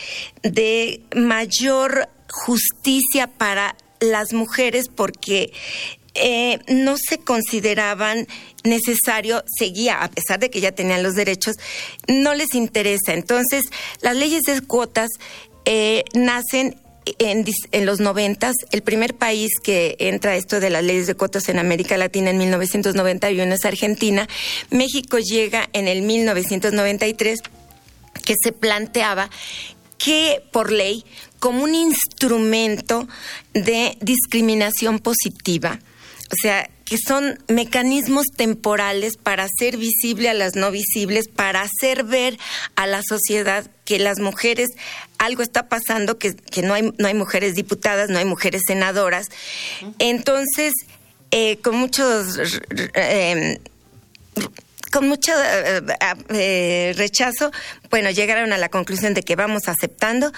de 0.42 1.02
mayor 1.16 2.10
justicia 2.30 3.28
para 3.28 3.76
las 4.00 4.34
mujeres 4.34 4.90
porque 4.94 5.54
eh, 6.16 6.60
no 6.68 6.96
se 6.98 7.18
consideraban 7.18 8.28
necesario, 8.64 9.44
seguía, 9.58 10.04
a 10.04 10.10
pesar 10.10 10.40
de 10.40 10.50
que 10.50 10.62
ya 10.62 10.72
tenían 10.72 11.04
los 11.04 11.16
derechos, 11.16 11.56
no 12.08 12.34
les 12.34 12.54
interesa. 12.54 13.14
Entonces, 13.14 13.64
las 14.02 14.16
leyes 14.16 14.44
de 14.44 14.62
cuotas 14.62 15.10
eh, 15.66 16.04
nacen 16.14 16.76
en, 17.20 17.86
los 17.86 18.00
noventas, 18.00 18.56
el 18.72 18.82
primer 18.82 19.16
país 19.16 19.52
que 19.62 19.96
entra 20.00 20.36
esto 20.36 20.60
de 20.60 20.70
las 20.70 20.84
leyes 20.84 21.08
de 21.08 21.16
cuotas 21.16 21.50
en 21.50 21.60
América 21.60 21.98
Latina 21.98 22.30
en 22.30 22.38
1991 22.38 23.54
es 23.54 23.66
Argentina. 23.66 24.28
México 24.70 25.18
llega 25.20 25.70
en 25.74 25.88
el 25.88 26.02
1993 26.02 27.40
que 28.26 28.36
se 28.42 28.52
planteaba 28.52 29.30
que 29.98 30.44
por 30.52 30.72
ley, 30.72 31.06
como 31.40 31.64
un 31.64 31.76
instrumento 31.76 33.08
de 33.54 33.98
discriminación 34.02 35.00
positiva, 35.00 35.80
o 36.32 36.36
sea, 36.42 36.70
que 36.86 36.98
son 36.98 37.40
mecanismos 37.48 38.26
temporales 38.36 39.18
para 39.18 39.46
hacer 39.46 39.78
visible 39.78 40.30
a 40.30 40.34
las 40.34 40.56
no 40.56 40.72
visibles, 40.72 41.28
para 41.28 41.62
hacer 41.62 42.04
ver 42.04 42.38
a 42.76 42.88
la 42.88 43.02
sociedad 43.08 43.70
que 43.86 44.00
las 44.00 44.20
mujeres, 44.20 44.70
algo 45.26 45.44
está 45.44 45.68
pasando, 45.70 46.18
que, 46.18 46.36
no, 46.64 46.74
hay, 46.74 46.94
no 46.98 47.08
hay 47.08 47.14
mujeres 47.14 47.56
diputadas, 47.56 48.10
no 48.10 48.18
hay 48.18 48.26
mujeres 48.26 48.64
senadoras. 48.68 49.28
Entonces, 50.00 50.74
eh, 51.32 51.58
con 51.58 51.76
muchos... 51.76 52.40
Eh, 52.96 53.60
con 54.92 55.08
mucho 55.08 55.32
eh, 56.30 56.94
rechazo, 56.96 57.52
bueno, 57.90 58.12
llegaron 58.12 58.54
a 58.54 58.60
la 58.60 58.70
conclusión 58.70 59.16
de 59.16 59.24
que 59.24 59.36
vamos 59.36 59.68
aceptando 59.68 60.32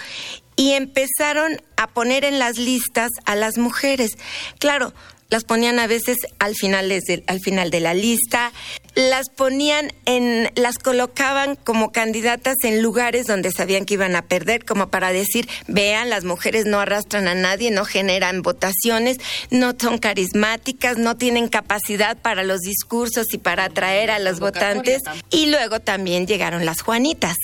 y 0.56 0.72
empezaron 0.72 1.60
a 1.76 1.88
poner 1.88 2.24
en 2.24 2.38
las 2.38 2.56
listas 2.56 3.10
a 3.26 3.34
las 3.36 3.58
mujeres. 3.58 4.12
Claro, 4.58 4.94
las 5.28 5.44
ponían 5.44 5.78
a 5.78 5.86
veces 5.86 6.16
al 6.38 6.54
final, 6.54 6.92
al 7.26 7.40
final 7.40 7.70
de 7.70 7.80
la 7.80 7.94
lista, 7.94 8.52
las 8.94 9.28
ponían 9.28 9.92
en, 10.04 10.50
las 10.54 10.78
colocaban 10.78 11.56
como 11.56 11.92
candidatas 11.92 12.56
en 12.62 12.82
lugares 12.82 13.26
donde 13.26 13.50
sabían 13.50 13.84
que 13.84 13.94
iban 13.94 14.16
a 14.16 14.22
perder, 14.22 14.64
como 14.64 14.88
para 14.88 15.12
decir, 15.12 15.48
vean, 15.66 16.10
las 16.10 16.24
mujeres 16.24 16.64
no 16.66 16.80
arrastran 16.80 17.28
a 17.28 17.34
nadie, 17.34 17.70
no 17.70 17.84
generan 17.84 18.42
votaciones, 18.42 19.18
no 19.50 19.74
son 19.78 19.98
carismáticas, 19.98 20.96
no 20.96 21.16
tienen 21.16 21.48
capacidad 21.48 22.16
para 22.16 22.44
los 22.44 22.60
discursos 22.60 23.26
y 23.32 23.38
para 23.38 23.64
atraer 23.64 24.10
a 24.10 24.18
los 24.18 24.40
votantes. 24.40 25.02
Y 25.30 25.46
luego 25.46 25.80
también 25.80 26.26
llegaron 26.26 26.64
las 26.64 26.80
Juanitas. 26.80 27.36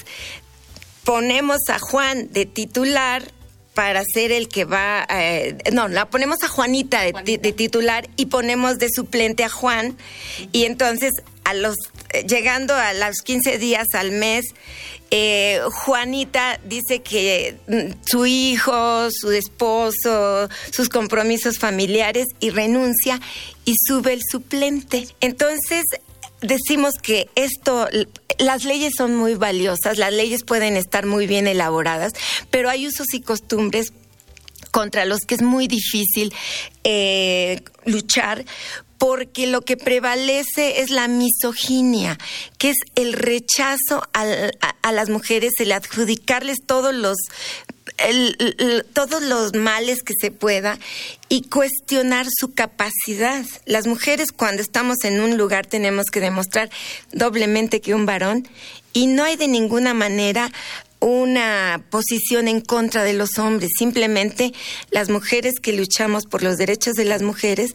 Ponemos 1.05 1.59
a 1.68 1.79
Juan 1.81 2.33
de 2.33 2.47
titular 2.47 3.25
para 3.74 4.02
ser 4.04 4.32
el 4.32 4.48
que 4.48 4.64
va, 4.64 5.06
eh, 5.08 5.56
no, 5.72 5.88
la 5.88 6.11
ponemos 6.11 6.42
a 6.42 6.48
Juanita 6.48 7.00
de, 7.02 7.38
titular 7.38 8.08
y 8.16 8.26
ponemos 8.26 8.78
de 8.78 8.88
suplente 8.94 9.44
a 9.44 9.48
Juan 9.48 9.96
y 10.52 10.64
entonces 10.64 11.12
a 11.44 11.54
los 11.54 11.76
eh, 12.12 12.24
llegando 12.26 12.74
a 12.74 12.92
los 12.92 13.22
15 13.22 13.58
días 13.58 13.87
al 13.94 14.12
mes 14.12 14.44
eh, 15.14 15.61
Juanita 15.70 16.58
dice 16.64 17.02
que 17.02 17.58
mm, 17.68 18.00
su 18.06 18.24
hijo, 18.24 19.08
su 19.11 19.30
esposo, 19.30 20.48
sus 20.70 20.88
compromisos 20.88 21.58
familiares 21.58 22.26
y 22.40 22.48
renuncia 22.48 23.20
y 23.66 23.74
sube 23.87 24.14
el 24.14 24.22
suplente. 24.26 25.08
Entonces, 25.20 25.85
decimos 26.42 26.94
que 27.00 27.28
esto, 27.35 27.88
las 28.38 28.64
leyes 28.64 28.92
son 28.96 29.16
muy 29.16 29.35
valiosas, 29.35 29.98
las 29.98 30.12
leyes 30.12 30.44
pueden 30.44 30.76
estar 30.76 31.07
muy 31.07 31.26
bien 31.26 31.46
elaboradas, 31.46 32.12
pero 32.50 32.68
hay 32.68 32.87
usos 32.87 33.14
y 33.14 33.20
costumbres 33.20 33.92
contra 34.70 35.05
los 35.05 35.20
que 35.20 35.35
es 35.35 35.42
muy 35.42 35.68
difícil 35.68 36.33
eh, 36.85 37.62
luchar 37.85 38.44
porque 38.98 39.48
lo 39.48 39.62
que 39.62 39.76
prevalece 39.76 40.81
es 40.81 40.90
la 40.90 41.09
misoginia, 41.09 42.16
que 42.57 42.70
es 42.70 42.76
el 42.94 43.14
rechazo 43.14 44.00
a, 44.12 44.24
a, 44.81 44.92
las 44.92 45.09
mujeres, 45.09 45.55
el 45.59 45.72
adjudicarles 45.72 46.59
todos 46.64 46.94
los 46.94 47.16
todos 48.93 49.23
los 49.23 49.55
males 49.55 50.03
que 50.03 50.15
se 50.21 50.31
pueda 50.31 50.79
y 51.29 51.43
cuestionar 51.43 52.27
su 52.31 52.55
capacidad. 52.55 53.45
Las 53.67 53.87
mujeres 53.87 54.33
cuando 54.33 54.62
estamos 54.62 55.05
en 55.05 55.21
un 55.21 55.37
lugar 55.37 55.67
tenemos 55.67 56.07
que 56.07 56.21
demostrar 56.21 56.71
doblemente 57.12 57.81
que 57.81 57.95
un 57.95 58.07
varón 58.07 58.49
y 58.93 59.07
no 59.07 59.25
hay 59.25 59.37
de 59.37 59.49
ninguna 59.49 59.95
manera 59.95 60.51
una 61.01 61.85
posición 61.91 62.47
en 62.47 62.61
contra 62.61 63.03
de 63.03 63.12
los 63.12 63.38
hombres. 63.38 63.71
Simplemente 63.77 64.53
las 64.91 65.09
mujeres 65.09 65.55
que 65.61 65.73
luchamos 65.73 66.27
por 66.27 66.43
los 66.43 66.59
derechos 66.59 66.95
de 66.95 67.05
las 67.05 67.23
mujeres 67.23 67.75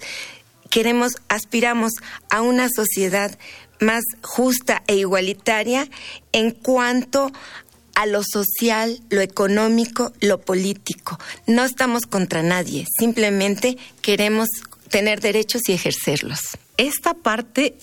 queremos, 0.70 1.14
aspiramos 1.28 1.94
a 2.30 2.42
una 2.42 2.70
sociedad 2.70 3.38
más 3.80 4.04
justa 4.22 4.84
e 4.88 4.96
igualitaria 4.96 5.88
en 6.32 6.52
cuanto 6.52 7.32
a 7.98 8.06
lo 8.06 8.22
social, 8.24 9.00
lo 9.10 9.22
económico, 9.22 10.14
lo 10.22 10.40
político. 10.40 11.20
No 11.48 11.66
estamos 11.66 12.06
contra 12.06 12.44
nadie, 12.44 12.86
simplemente 13.00 13.76
queremos 14.04 14.50
tener 14.90 15.20
derechos 15.20 15.64
y 15.68 15.74
ejercerlos. 15.74 16.40
Esta 16.78 17.16
parte 17.16 17.74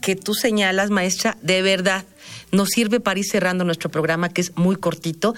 que 0.00 0.16
tú 0.16 0.32
señalas, 0.32 0.88
maestra, 0.88 1.36
de 1.42 1.60
verdad 1.60 2.06
nos 2.52 2.70
sirve 2.70 3.00
para 3.00 3.20
ir 3.20 3.26
cerrando 3.26 3.64
nuestro 3.64 3.90
programa, 3.90 4.30
que 4.30 4.40
es 4.40 4.56
muy 4.56 4.76
cortito. 4.76 5.34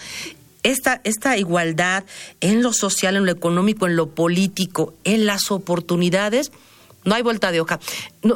Esta, 0.63 1.01
esta 1.03 1.37
igualdad 1.37 2.05
en 2.41 2.63
lo 2.63 2.73
social, 2.73 3.17
en 3.17 3.27
lo 3.27 3.33
económico, 3.33 3.89
en 3.89 3.97
lo 3.97 4.11
político, 4.11 4.95
en 5.03 5.27
las 5.27 5.51
oportunidades, 5.51 6.53
no 7.05 7.17
hay 7.17 7.23
vuelta 7.23 7.51
de 7.51 7.61
hoja. 7.61 7.81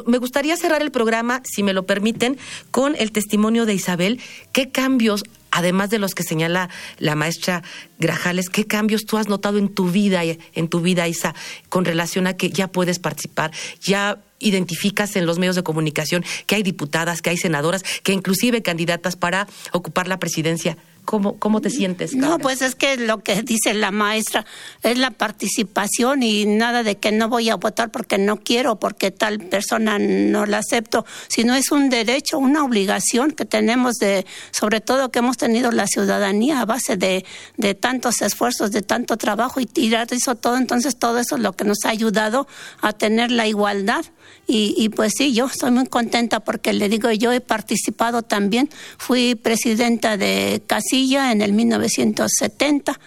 me 0.05 0.17
gustaría 0.17 0.57
cerrar 0.57 0.81
el 0.81 0.91
programa, 0.91 1.41
si 1.45 1.63
me 1.63 1.73
lo 1.73 1.85
permiten, 1.85 2.37
con 2.71 2.95
el 2.97 3.13
testimonio 3.13 3.65
de 3.65 3.73
Isabel. 3.73 4.19
¿Qué 4.51 4.69
cambios 4.69 5.23
además 5.51 5.89
de 5.89 5.99
los 5.99 6.15
que 6.15 6.23
señala 6.23 6.69
la 6.97 7.15
maestra 7.15 7.63
Grajales, 7.99 8.49
¿qué 8.49 8.65
cambios 8.65 9.05
tú 9.05 9.17
has 9.17 9.27
notado 9.27 9.57
en 9.57 9.69
tu 9.69 9.91
vida, 9.91 10.23
en 10.23 10.67
tu 10.67 10.81
vida, 10.81 11.07
Isa, 11.07 11.35
con 11.69 11.85
relación 11.85 12.25
a 12.25 12.33
que 12.33 12.49
ya 12.49 12.67
puedes 12.67 12.97
participar, 12.97 13.51
ya 13.79 14.17
identificas 14.39 15.15
en 15.15 15.25
los 15.27 15.37
medios 15.37 15.55
de 15.55 15.63
comunicación 15.63 16.25
que 16.47 16.55
hay 16.55 16.63
diputadas, 16.63 17.21
que 17.21 17.29
hay 17.29 17.37
senadoras, 17.37 17.83
que 18.01 18.13
inclusive 18.13 18.63
candidatas 18.63 19.15
para 19.15 19.47
ocupar 19.71 20.07
la 20.07 20.17
presidencia? 20.17 20.77
¿Cómo, 21.05 21.39
cómo 21.39 21.61
te 21.61 21.69
sientes? 21.69 22.15
No, 22.15 22.37
pues 22.37 22.61
es 22.61 22.75
que 22.75 22.95
lo 22.95 23.23
que 23.23 23.41
dice 23.41 23.73
la 23.73 23.91
maestra 23.91 24.45
es 24.83 24.97
la 24.97 25.09
participación 25.09 26.21
y 26.21 26.45
nada 26.45 26.83
de 26.83 26.97
que 26.97 27.11
no 27.11 27.27
voy 27.27 27.49
a 27.49 27.55
votar 27.55 27.91
porque 27.91 28.17
no 28.17 28.37
quiero, 28.37 28.79
porque 28.79 29.09
tal 29.09 29.39
persona 29.39 29.97
no 29.97 30.45
la 30.45 30.59
acepto, 30.59 31.05
sino 31.27 31.55
es 31.55 31.71
un 31.71 31.89
derecho, 31.89 32.37
una 32.37 32.63
obligación 32.63 33.31
que 33.31 33.45
tenemos 33.45 33.95
de, 33.95 34.25
sobre 34.51 34.79
todo 34.79 35.11
que 35.11 35.19
hemos 35.19 35.37
tenido 35.37 35.71
la 35.71 35.87
ciudadanía 35.87 36.61
a 36.61 36.65
base 36.65 36.97
de, 36.97 37.25
de 37.57 37.73
tantos 37.73 38.21
esfuerzos, 38.21 38.71
de 38.71 38.83
tanto 38.83 39.17
trabajo 39.17 39.59
y 39.59 39.65
tirar 39.65 40.07
eso 40.11 40.35
todo, 40.35 40.55
entonces 40.55 40.97
todo 40.97 41.17
eso 41.17 41.35
es 41.35 41.41
lo 41.41 41.53
que 41.53 41.65
nos 41.65 41.79
ha 41.85 41.89
ayudado 41.89 42.47
a 42.81 42.93
tener 42.93 43.31
la 43.31 43.47
igualdad. 43.47 44.05
Y, 44.47 44.75
y 44.77 44.89
pues 44.89 45.13
sí, 45.17 45.33
yo 45.33 45.47
estoy 45.47 45.71
muy 45.71 45.87
contenta 45.87 46.41
porque 46.41 46.73
le 46.73 46.89
digo, 46.89 47.11
yo 47.11 47.31
he 47.31 47.41
participado 47.41 48.21
también, 48.21 48.69
fui 48.97 49.35
presidenta 49.35 50.17
de 50.17 50.61
casi 50.67 50.90
casilla 50.91 51.31
en 51.31 51.41
el 51.41 51.53
1970 51.53 52.99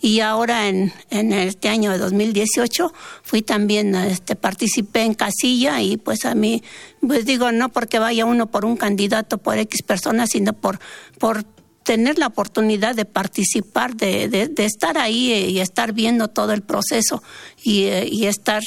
y 0.00 0.20
ahora 0.20 0.68
en, 0.68 0.92
este 1.10 1.68
año 1.68 1.90
de 1.90 1.98
2018 1.98 2.92
fui 3.24 3.42
también, 3.42 3.96
este, 3.96 4.36
participé 4.36 5.02
en 5.02 5.14
casilla 5.14 5.82
y 5.82 5.96
pues 5.96 6.24
a 6.24 6.36
mí, 6.36 6.62
pues 7.00 7.26
digo, 7.26 7.50
no 7.50 7.70
porque 7.70 7.98
vaya 7.98 8.26
uno 8.26 8.48
por 8.48 8.64
un 8.64 8.76
candidato 8.76 9.38
por 9.38 9.58
X 9.58 9.82
personas, 9.82 10.30
sino 10.30 10.52
por, 10.52 10.78
por 11.18 11.42
tener 11.82 12.16
la 12.16 12.28
oportunidad 12.28 12.94
de 12.94 13.06
participar, 13.06 13.96
de, 13.96 14.28
de, 14.28 14.64
estar 14.64 14.96
ahí 14.96 15.32
y 15.32 15.58
estar 15.58 15.92
viendo 15.92 16.28
todo 16.28 16.52
el 16.52 16.62
proceso 16.62 17.24
y, 17.60 17.86
y 17.86 18.26
estar 18.26 18.62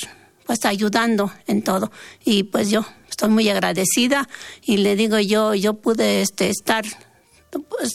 pues 0.45 0.65
ayudando 0.65 1.31
en 1.47 1.61
todo. 1.61 1.91
Y 2.25 2.43
pues 2.43 2.69
yo 2.69 2.85
estoy 3.09 3.29
muy 3.29 3.47
agradecida 3.47 4.27
y 4.65 4.77
le 4.77 4.97
digo 4.97 5.17
yo, 5.19 5.53
yo 5.53 5.75
pude 5.75 6.21
este, 6.21 6.49
estar, 6.49 6.83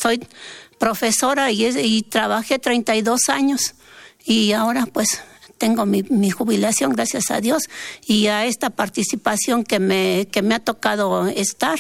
soy 0.01 0.21
profesora 0.81 1.53
y, 1.53 1.67
y 1.67 2.03
trabajé 2.03 2.59
32 2.59 3.29
años 3.29 3.75
y 4.25 4.53
ahora 4.53 4.87
pues 4.87 5.21
tengo 5.59 5.85
mi, 5.85 6.03
mi, 6.05 6.31
jubilación, 6.31 6.93
gracias 6.93 7.31
a 7.31 7.41
Dios, 7.43 7.65
y 8.07 8.29
a 8.29 8.47
esta 8.47 8.71
participación 8.71 9.63
que 9.63 9.79
me, 9.79 10.27
que 10.33 10.41
me 10.41 10.55
ha 10.55 10.59
tocado 10.59 11.29
estar. 11.29 11.79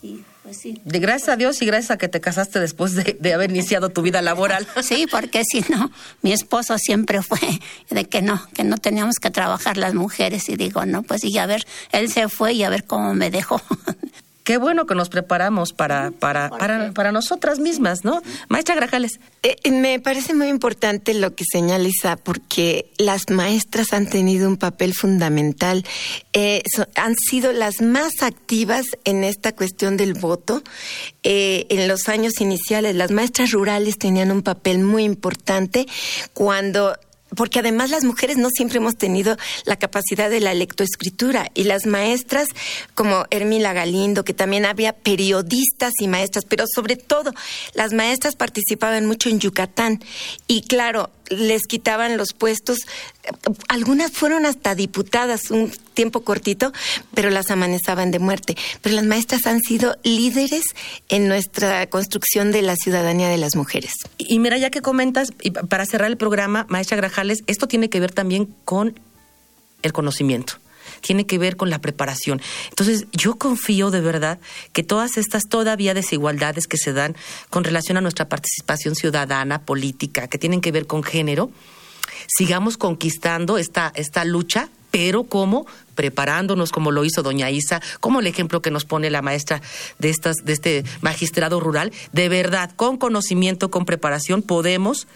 Y 0.00 0.22
pues 0.42 0.56
sí. 0.56 0.80
De 0.86 0.98
gracias 0.98 1.28
a 1.28 1.36
Dios 1.36 1.60
y 1.60 1.66
gracias 1.66 1.90
a 1.90 1.98
que 1.98 2.08
te 2.08 2.22
casaste 2.22 2.58
después 2.58 2.94
de, 2.94 3.18
de, 3.20 3.34
haber 3.34 3.50
iniciado 3.50 3.90
tu 3.90 4.00
vida 4.00 4.22
laboral. 4.22 4.66
Sí, 4.82 5.06
porque 5.10 5.42
si 5.44 5.60
no, 5.68 5.92
mi 6.22 6.32
esposo 6.32 6.78
siempre 6.78 7.20
fue 7.22 7.38
de 7.90 8.06
que 8.06 8.22
no, 8.22 8.42
que 8.54 8.64
no 8.64 8.78
teníamos 8.78 9.16
que 9.16 9.30
trabajar 9.30 9.76
las 9.76 9.92
mujeres. 9.92 10.48
Y 10.48 10.56
digo, 10.56 10.86
no, 10.86 11.02
pues 11.02 11.22
y 11.22 11.36
a 11.36 11.44
ver, 11.44 11.66
él 11.92 12.10
se 12.10 12.30
fue 12.30 12.54
y 12.54 12.64
a 12.64 12.70
ver 12.70 12.84
cómo 12.84 13.12
me 13.12 13.30
dejó. 13.30 13.60
qué 14.44 14.56
bueno 14.56 14.86
que 14.86 14.94
nos 14.94 15.08
preparamos 15.08 15.72
para, 15.72 16.10
para, 16.10 16.50
para, 16.50 16.92
para 16.92 17.12
nosotras 17.12 17.58
mismas, 17.58 18.04
¿no? 18.04 18.22
Maestra 18.48 18.74
Grajales. 18.74 19.20
Eh, 19.42 19.56
eh, 19.64 19.70
me 19.70 19.98
parece 20.00 20.34
muy 20.34 20.48
importante 20.48 21.14
lo 21.14 21.34
que 21.34 21.44
señala 21.50 21.88
Isa, 21.88 22.16
porque 22.16 22.90
las 22.98 23.30
maestras 23.30 23.92
han 23.92 24.08
tenido 24.08 24.48
un 24.48 24.56
papel 24.56 24.94
fundamental, 24.94 25.84
eh, 26.32 26.62
han 26.96 27.14
sido 27.16 27.52
las 27.52 27.80
más 27.80 28.22
activas 28.22 28.86
en 29.04 29.24
esta 29.24 29.52
cuestión 29.52 29.96
del 29.96 30.14
voto. 30.14 30.62
Eh, 31.22 31.66
en 31.70 31.88
los 31.88 32.08
años 32.08 32.40
iniciales, 32.40 32.94
las 32.94 33.10
maestras 33.10 33.52
rurales 33.52 33.98
tenían 33.98 34.30
un 34.30 34.42
papel 34.42 34.80
muy 34.80 35.04
importante 35.04 35.86
cuando 36.32 36.96
porque 37.36 37.60
además 37.60 37.90
las 37.90 38.04
mujeres 38.04 38.36
no 38.36 38.48
siempre 38.50 38.78
hemos 38.78 38.96
tenido 38.96 39.36
la 39.64 39.76
capacidad 39.76 40.30
de 40.30 40.40
la 40.40 40.54
lectoescritura 40.54 41.50
y 41.54 41.64
las 41.64 41.86
maestras 41.86 42.48
como 42.94 43.26
Hermila 43.30 43.72
Galindo, 43.72 44.24
que 44.24 44.34
también 44.34 44.64
había 44.64 44.92
periodistas 44.92 45.92
y 45.98 46.08
maestras, 46.08 46.44
pero 46.44 46.64
sobre 46.72 46.96
todo 46.96 47.32
las 47.74 47.92
maestras 47.92 48.36
participaban 48.36 49.06
mucho 49.06 49.28
en 49.28 49.40
Yucatán. 49.40 50.00
Y 50.46 50.62
claro, 50.62 51.10
les 51.32 51.62
quitaban 51.66 52.16
los 52.16 52.32
puestos. 52.32 52.78
Algunas 53.68 54.12
fueron 54.12 54.46
hasta 54.46 54.74
diputadas 54.74 55.50
un 55.50 55.72
tiempo 55.94 56.22
cortito, 56.22 56.72
pero 57.14 57.30
las 57.30 57.50
amanezaban 57.50 58.10
de 58.10 58.18
muerte. 58.18 58.56
Pero 58.80 58.96
las 58.96 59.04
maestras 59.04 59.46
han 59.46 59.60
sido 59.60 59.96
líderes 60.02 60.64
en 61.08 61.28
nuestra 61.28 61.86
construcción 61.88 62.52
de 62.52 62.62
la 62.62 62.76
ciudadanía 62.76 63.28
de 63.28 63.38
las 63.38 63.56
mujeres. 63.56 63.92
Y, 64.18 64.38
mira, 64.38 64.58
ya 64.58 64.70
que 64.70 64.82
comentas, 64.82 65.32
y 65.40 65.50
para 65.50 65.86
cerrar 65.86 66.10
el 66.10 66.16
programa, 66.16 66.66
maestra 66.68 66.96
Grajales, 66.96 67.40
esto 67.46 67.68
tiene 67.68 67.90
que 67.90 68.00
ver 68.00 68.12
también 68.12 68.54
con 68.64 68.98
el 69.82 69.92
conocimiento 69.92 70.54
tiene 71.02 71.26
que 71.26 71.38
ver 71.38 71.56
con 71.56 71.68
la 71.68 71.80
preparación. 71.80 72.40
Entonces, 72.70 73.06
yo 73.12 73.36
confío 73.36 73.90
de 73.90 74.00
verdad 74.00 74.38
que 74.72 74.82
todas 74.82 75.18
estas 75.18 75.42
todavía 75.48 75.92
desigualdades 75.92 76.66
que 76.66 76.78
se 76.78 76.94
dan 76.94 77.14
con 77.50 77.64
relación 77.64 77.98
a 77.98 78.00
nuestra 78.00 78.28
participación 78.28 78.94
ciudadana, 78.94 79.62
política, 79.62 80.28
que 80.28 80.38
tienen 80.38 80.62
que 80.62 80.72
ver 80.72 80.86
con 80.86 81.02
género, 81.02 81.50
sigamos 82.28 82.78
conquistando 82.78 83.58
esta, 83.58 83.92
esta 83.94 84.24
lucha 84.24 84.70
pero 84.92 85.24
como 85.24 85.66
preparándonos 85.94 86.70
como 86.70 86.90
lo 86.90 87.04
hizo 87.04 87.22
doña 87.22 87.50
Isa, 87.50 87.80
como 88.00 88.20
el 88.20 88.26
ejemplo 88.26 88.62
que 88.62 88.70
nos 88.70 88.84
pone 88.84 89.10
la 89.10 89.22
maestra 89.22 89.62
de 89.98 90.10
estas 90.10 90.36
de 90.44 90.52
este 90.52 90.84
magistrado 91.00 91.58
rural, 91.60 91.92
de 92.12 92.28
verdad, 92.28 92.70
con 92.76 92.98
conocimiento, 92.98 93.70
con 93.70 93.86
preparación 93.86 94.42
podemos 94.42 95.08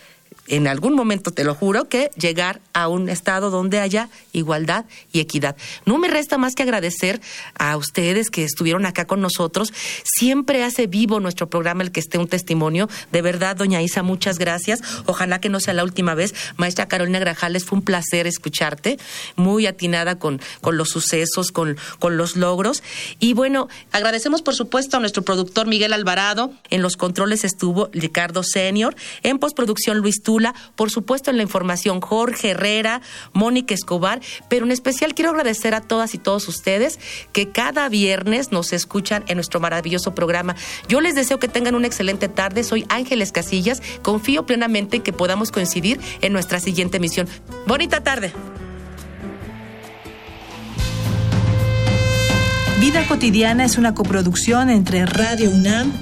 en 0.49 0.69
algún 0.69 0.95
momento, 0.95 1.33
te 1.33 1.45
lo 1.45 1.55
juro, 1.55 1.89
que 1.89 2.11
llegar 2.17 2.61
a 2.73 2.89
un 2.89 3.09
estado 3.09 3.51
donde 3.51 3.81
haya 3.81 4.09
igualdad 4.33 4.85
y 5.12 5.21
equidad. 5.21 5.57
No 5.85 5.99
me 5.99 6.09
resta 6.09 6.39
más 6.39 6.55
que 6.55 6.62
agradecer 6.62 7.21
a 7.59 7.77
ustedes 7.77 8.31
que 8.31 8.45
estuvieron 8.45 8.87
acá 8.87 9.07
con 9.07 9.21
nosotros. 9.21 9.73
Siempre 10.05 10.62
hace 10.62 10.87
vivo 10.87 11.21
nuestro 11.21 11.49
programa 11.49 11.83
el 11.83 11.91
que 11.91 12.01
esté 12.01 12.19
un 12.19 12.29
testimonio. 12.29 12.89
De 13.12 13.23
verdad, 13.23 13.57
doña 13.57 13.83
Isa, 13.83 14.03
muchas 14.03 14.39
gracias. 14.39 14.81
Ojalá 15.07 15.41
que 15.41 15.49
no 15.49 15.61
sea 15.61 15.75
la 15.75 15.85
última 15.85 16.15
vez. 16.15 16.35
Maestra 16.57 16.87
Carolina 16.87 17.19
Grajales, 17.19 17.65
fue 17.65 17.79
un 17.79 17.85
placer 17.85 18.27
escucharte, 18.27 18.99
muy 19.35 19.67
atinada 19.67 20.19
con, 20.19 20.41
con 20.61 20.77
los 20.77 20.91
sucesos, 20.91 21.51
con, 21.51 21.77
con 21.99 22.17
los 22.17 22.37
logros. 22.37 22.83
Y 23.19 23.33
bueno, 23.33 23.69
agradecemos 23.91 24.43
por 24.43 24.55
supuesto 24.55 24.97
a 24.97 25.01
nuestro 25.01 25.23
productor 25.23 25.67
Miguel 25.67 25.93
Alvarado. 25.93 26.53
En 26.71 26.83
los 26.83 26.97
controles 26.97 27.45
estuvo 27.45 27.91
Ricardo 27.93 28.43
Senior. 28.43 28.95
En 29.23 29.39
postproducción 29.39 29.99
Luis 29.99 30.15
Por 30.74 30.90
supuesto 30.90 31.31
en 31.31 31.37
la 31.37 31.42
información 31.42 32.00
Jorge 32.00 32.50
Herrera, 32.50 33.00
Mónica 33.33 33.74
Escobar, 33.74 34.20
pero 34.48 34.64
en 34.64 34.72
especial 34.72 35.14
quiero 35.14 35.31
agradecer 35.31 35.74
a 35.74 35.81
todas 35.81 36.14
y 36.14 36.18
todos 36.18 36.48
ustedes 36.48 36.98
que 37.33 37.50
cada 37.50 37.88
viernes 37.88 38.52
nos 38.52 38.72
escuchan 38.72 39.24
en 39.29 39.37
nuestro 39.37 39.61
maravilloso 39.61 40.14
programa. 40.14 40.57
Yo 40.88 41.00
les 41.00 41.14
deseo 41.14 41.38
que 41.38 41.48
tengan 41.48 41.74
una 41.74 41.87
excelente 41.87 42.29
tarde. 42.29 42.64
Soy 42.64 42.87
Ángeles 42.88 43.33
Casillas. 43.33 43.83
Confío 44.02 44.46
plenamente 44.46 44.96
en 44.96 45.02
que 45.02 45.12
podamos 45.12 45.50
coincidir 45.50 46.00
en 46.20 46.33
nuestra 46.33 46.61
siguiente 46.61 46.96
emisión. 46.98 47.29
Bonita 47.66 48.02
tarde. 48.02 48.33
Vida 52.81 53.07
cotidiana 53.09 53.64
es 53.64 53.79
una 53.79 53.94
coproducción 53.94 54.70
entre 54.70 55.07
Radio 55.07 55.50
UNAM 55.50 55.92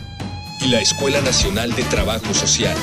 y 0.60 0.68
la 0.68 0.80
Escuela 0.80 1.20
Nacional 1.20 1.72
de 1.74 1.82
Trabajo 1.84 2.34
Social. 2.34 2.76